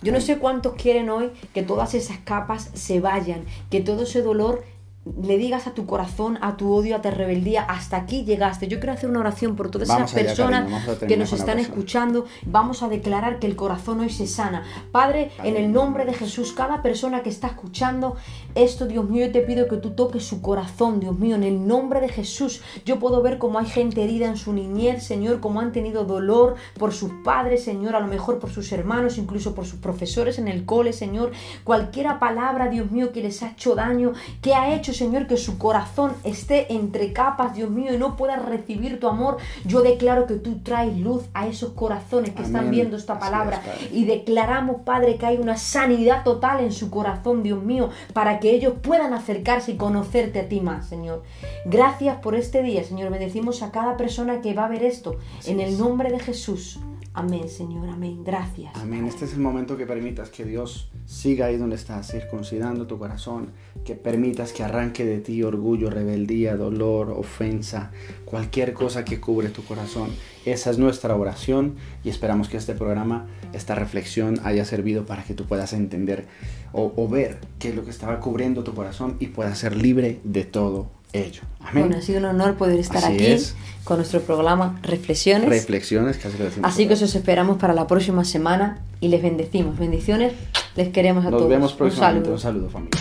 Yo 0.02 0.10
no 0.10 0.20
sé 0.20 0.38
cuántos 0.38 0.74
quieren 0.74 1.08
hoy 1.08 1.30
que 1.54 1.62
todas 1.62 1.94
esas 1.94 2.18
capas 2.18 2.68
se 2.74 2.98
vayan, 2.98 3.44
que 3.70 3.80
todo 3.80 4.02
ese 4.02 4.22
dolor 4.22 4.64
le 5.04 5.38
digas 5.38 5.66
a 5.66 5.72
tu 5.72 5.86
corazón, 5.86 6.38
a 6.42 6.58
tu 6.58 6.72
odio, 6.72 6.94
a 6.94 7.00
tu 7.00 7.10
rebeldía, 7.10 7.62
hasta 7.62 7.96
aquí 7.96 8.24
llegaste. 8.24 8.68
Yo 8.68 8.80
quiero 8.80 8.92
hacer 8.92 9.08
una 9.08 9.20
oración 9.20 9.56
por 9.56 9.70
todas 9.70 9.88
Vamos 9.88 10.10
esas 10.10 10.18
allá, 10.18 10.26
personas 10.26 10.84
cariño, 10.84 11.08
que 11.08 11.16
nos 11.16 11.32
están 11.32 11.58
escuchando. 11.58 12.26
Vamos 12.44 12.82
a 12.82 12.88
declarar 12.88 13.38
que 13.38 13.46
el 13.46 13.56
corazón 13.56 14.00
hoy 14.00 14.10
se 14.10 14.26
sana. 14.26 14.62
Padre, 14.92 15.30
en 15.42 15.56
el 15.56 15.72
nombre 15.72 16.04
de 16.04 16.12
Jesús, 16.12 16.52
cada 16.52 16.82
persona 16.82 17.22
que 17.22 17.30
está 17.30 17.46
escuchando 17.46 18.16
esto, 18.54 18.86
Dios 18.86 19.08
mío, 19.08 19.26
yo 19.26 19.32
te 19.32 19.40
pido 19.40 19.68
que 19.68 19.78
tú 19.78 19.90
toques 19.90 20.24
su 20.24 20.42
corazón, 20.42 21.00
Dios 21.00 21.18
mío, 21.18 21.34
en 21.34 21.44
el 21.44 21.66
nombre 21.66 22.00
de 22.00 22.10
Jesús. 22.10 22.60
Yo 22.84 22.98
puedo 22.98 23.22
ver 23.22 23.38
cómo 23.38 23.58
hay 23.58 23.66
gente 23.66 24.04
herida 24.04 24.26
en 24.26 24.36
su 24.36 24.52
niñez, 24.52 25.02
Señor, 25.02 25.40
cómo 25.40 25.60
han 25.60 25.72
tenido 25.72 26.04
dolor 26.04 26.56
por 26.78 26.92
sus 26.92 27.10
padres, 27.24 27.64
Señor, 27.64 27.96
a 27.96 28.00
lo 28.00 28.06
mejor 28.06 28.38
por 28.38 28.50
sus 28.50 28.70
hermanos, 28.72 29.16
incluso 29.16 29.54
por 29.54 29.64
sus 29.64 29.80
profesores 29.80 30.38
en 30.38 30.48
el 30.48 30.66
cole, 30.66 30.92
Señor. 30.92 31.30
Cualquiera 31.64 32.18
palabra, 32.18 32.68
Dios 32.68 32.90
mío, 32.90 33.12
que 33.12 33.22
les 33.22 33.42
ha 33.42 33.52
hecho 33.52 33.74
daño, 33.74 34.12
que 34.42 34.54
ha 34.54 34.74
hecho, 34.74 34.89
Señor, 34.94 35.26
que 35.26 35.36
su 35.36 35.58
corazón 35.58 36.12
esté 36.24 36.72
entre 36.72 37.12
capas, 37.12 37.54
Dios 37.54 37.70
mío, 37.70 37.92
y 37.94 37.98
no 37.98 38.16
pueda 38.16 38.36
recibir 38.36 39.00
tu 39.00 39.08
amor. 39.08 39.38
Yo 39.64 39.82
declaro 39.82 40.26
que 40.26 40.34
tú 40.34 40.60
traes 40.62 40.96
luz 40.98 41.24
a 41.34 41.46
esos 41.46 41.72
corazones 41.72 42.30
que 42.30 42.42
están 42.42 42.70
viendo 42.70 42.96
esta 42.96 43.18
palabra 43.18 43.62
es, 43.80 43.92
y 43.92 44.04
declaramos, 44.04 44.82
Padre, 44.84 45.16
que 45.16 45.26
hay 45.26 45.36
una 45.38 45.56
sanidad 45.56 46.24
total 46.24 46.60
en 46.60 46.72
su 46.72 46.90
corazón, 46.90 47.42
Dios 47.42 47.62
mío, 47.62 47.90
para 48.12 48.40
que 48.40 48.50
ellos 48.50 48.74
puedan 48.82 49.12
acercarse 49.12 49.72
y 49.72 49.76
conocerte 49.76 50.40
a 50.40 50.48
ti 50.48 50.60
más, 50.60 50.86
Señor. 50.86 51.22
Gracias 51.64 52.18
por 52.18 52.34
este 52.34 52.62
día, 52.62 52.84
Señor. 52.84 53.10
Bendecimos 53.10 53.62
a 53.62 53.70
cada 53.70 53.96
persona 53.96 54.40
que 54.40 54.54
va 54.54 54.66
a 54.66 54.68
ver 54.68 54.82
esto. 54.82 55.18
en 55.46 55.60
el 55.60 55.78
nombre 55.78 56.10
de 56.10 56.20
Jesús. 56.20 56.78
Amén, 57.12 57.48
Señor. 57.48 57.88
Amén. 57.88 58.22
Gracias. 58.22 58.72
Amén. 58.76 59.04
Este 59.06 59.24
es 59.24 59.32
el 59.32 59.40
momento 59.40 59.76
que 59.76 59.84
permitas 59.84 60.30
que 60.30 60.44
Dios 60.44 60.90
siga 61.06 61.46
ahí 61.46 61.56
donde 61.56 61.74
estás, 61.74 62.08
circuncidando 62.12 62.86
tu 62.86 62.98
corazón, 62.98 63.50
que 63.84 63.96
permitas 63.96 64.52
que 64.52 64.62
arranque 64.62 65.04
de 65.04 65.18
ti 65.18 65.42
orgullo, 65.42 65.90
rebeldía, 65.90 66.56
dolor, 66.56 67.10
ofensa, 67.10 67.90
cualquier 68.24 68.74
cosa 68.74 69.04
que 69.04 69.18
cubre 69.20 69.48
tu 69.48 69.64
corazón. 69.64 70.10
Esa 70.44 70.70
es 70.70 70.78
nuestra 70.78 71.16
oración 71.16 71.74
y 72.04 72.10
esperamos 72.10 72.48
que 72.48 72.58
este 72.58 72.74
programa, 72.74 73.26
esta 73.52 73.74
reflexión 73.74 74.38
haya 74.44 74.64
servido 74.64 75.04
para 75.04 75.24
que 75.24 75.34
tú 75.34 75.46
puedas 75.46 75.72
entender 75.72 76.28
o, 76.72 77.08
ver 77.08 77.38
qué 77.58 77.70
es 77.70 77.74
lo 77.74 77.84
que 77.84 77.90
estaba 77.90 78.20
cubriendo 78.20 78.62
tu 78.62 78.72
corazón 78.72 79.16
y 79.18 79.26
puedas 79.26 79.58
ser 79.58 79.74
libre 79.74 80.20
de 80.22 80.44
todo 80.44 80.99
ello. 81.12 81.42
Amén. 81.60 81.84
Bueno, 81.84 81.98
ha 81.98 82.02
sido 82.02 82.18
un 82.20 82.24
honor 82.26 82.54
poder 82.56 82.78
estar 82.78 82.98
Así 83.04 83.14
aquí 83.14 83.26
es. 83.26 83.54
con 83.84 83.98
nuestro 83.98 84.20
programa 84.22 84.78
Reflexiones. 84.82 85.48
Reflexiones, 85.48 86.16
casi 86.16 86.38
lo 86.38 86.44
decimos 86.44 86.70
Así 86.70 86.86
que 86.86 86.94
os 86.94 87.02
esperamos 87.02 87.58
para 87.58 87.74
la 87.74 87.86
próxima 87.86 88.24
semana 88.24 88.78
y 89.00 89.08
les 89.08 89.22
bendecimos. 89.22 89.78
Bendiciones, 89.78 90.32
les 90.76 90.88
queremos 90.88 91.24
a 91.26 91.30
Nos 91.30 91.38
todos. 91.38 91.50
vemos 91.50 91.72
Un 91.72 91.78
próximamente. 91.78 92.24
saludo. 92.24 92.34
Un 92.34 92.40
saludo, 92.40 92.70
familia. 92.70 93.00